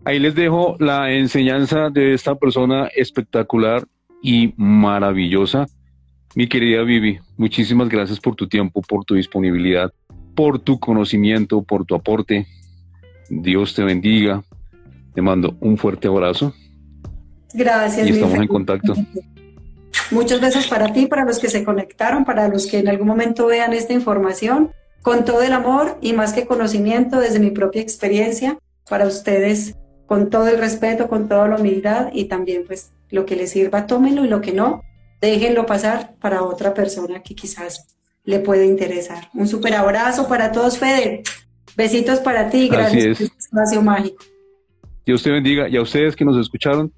[0.04, 3.86] ahí les dejo la enseñanza de esta persona espectacular
[4.22, 5.68] y maravillosa.
[6.36, 9.92] Mi querida Vivi, muchísimas gracias por tu tiempo, por tu disponibilidad
[10.36, 12.46] por tu conocimiento, por tu aporte.
[13.30, 14.44] Dios te bendiga.
[15.14, 16.54] Te mando un fuerte abrazo.
[17.54, 18.08] Gracias.
[18.08, 18.94] Y estamos en contacto.
[20.12, 23.48] Muchos besos para ti, para los que se conectaron, para los que en algún momento
[23.48, 24.72] vean esta información,
[25.02, 28.60] con todo el amor y más que conocimiento desde mi propia experiencia,
[28.90, 29.76] para ustedes
[30.06, 33.88] con todo el respeto, con toda la humildad y también pues lo que les sirva,
[33.88, 34.84] tómenlo y lo que no,
[35.26, 39.30] déjenlo pasar para otra persona que quizás le puede interesar.
[39.34, 41.24] Un super abrazo para todos, Fede.
[41.76, 42.70] Besitos para ti.
[42.70, 44.24] Gracias por este espacio mágico.
[45.06, 45.70] Dios te bendiga.
[45.70, 46.92] Y a ustedes que nos escucharon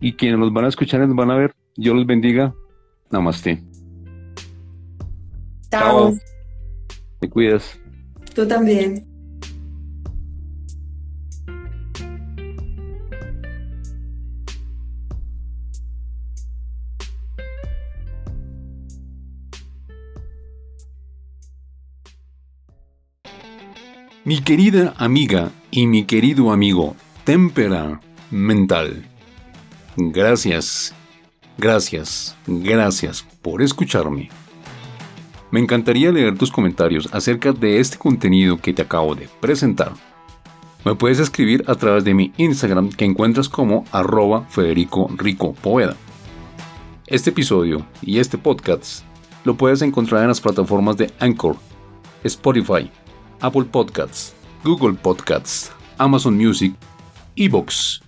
[0.00, 2.54] y quienes nos van a escuchar y nos van a ver, Dios los bendiga.
[3.10, 3.62] Namaste.
[5.70, 6.12] Chao.
[6.12, 6.18] Chao.
[7.20, 7.78] Te cuidas.
[8.34, 9.13] Tú también.
[24.26, 28.00] Mi querida amiga y mi querido amigo Tempera
[28.30, 29.04] Mental,
[29.98, 30.94] gracias,
[31.58, 34.30] gracias, gracias por escucharme.
[35.50, 39.92] Me encantaría leer tus comentarios acerca de este contenido que te acabo de presentar.
[40.86, 45.96] Me puedes escribir a través de mi Instagram que encuentras como arroba Federico Rico Poeda.
[47.06, 49.04] Este episodio y este podcast
[49.44, 51.56] lo puedes encontrar en las plataformas de Anchor,
[52.22, 52.90] Spotify,
[53.44, 54.34] Apple Podcasts,
[54.64, 56.74] Google Podcasts, Amazon Music,
[57.36, 58.00] Evox.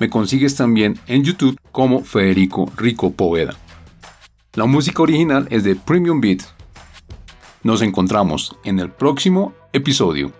[0.00, 3.54] Me consigues también en YouTube como Federico Rico Poveda.
[4.54, 6.44] La música original es de Premium Beat.
[7.62, 10.32] Nos encontramos en el próximo episodio.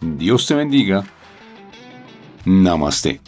[0.00, 1.04] Dios te bendiga.
[2.46, 3.20] Namaste.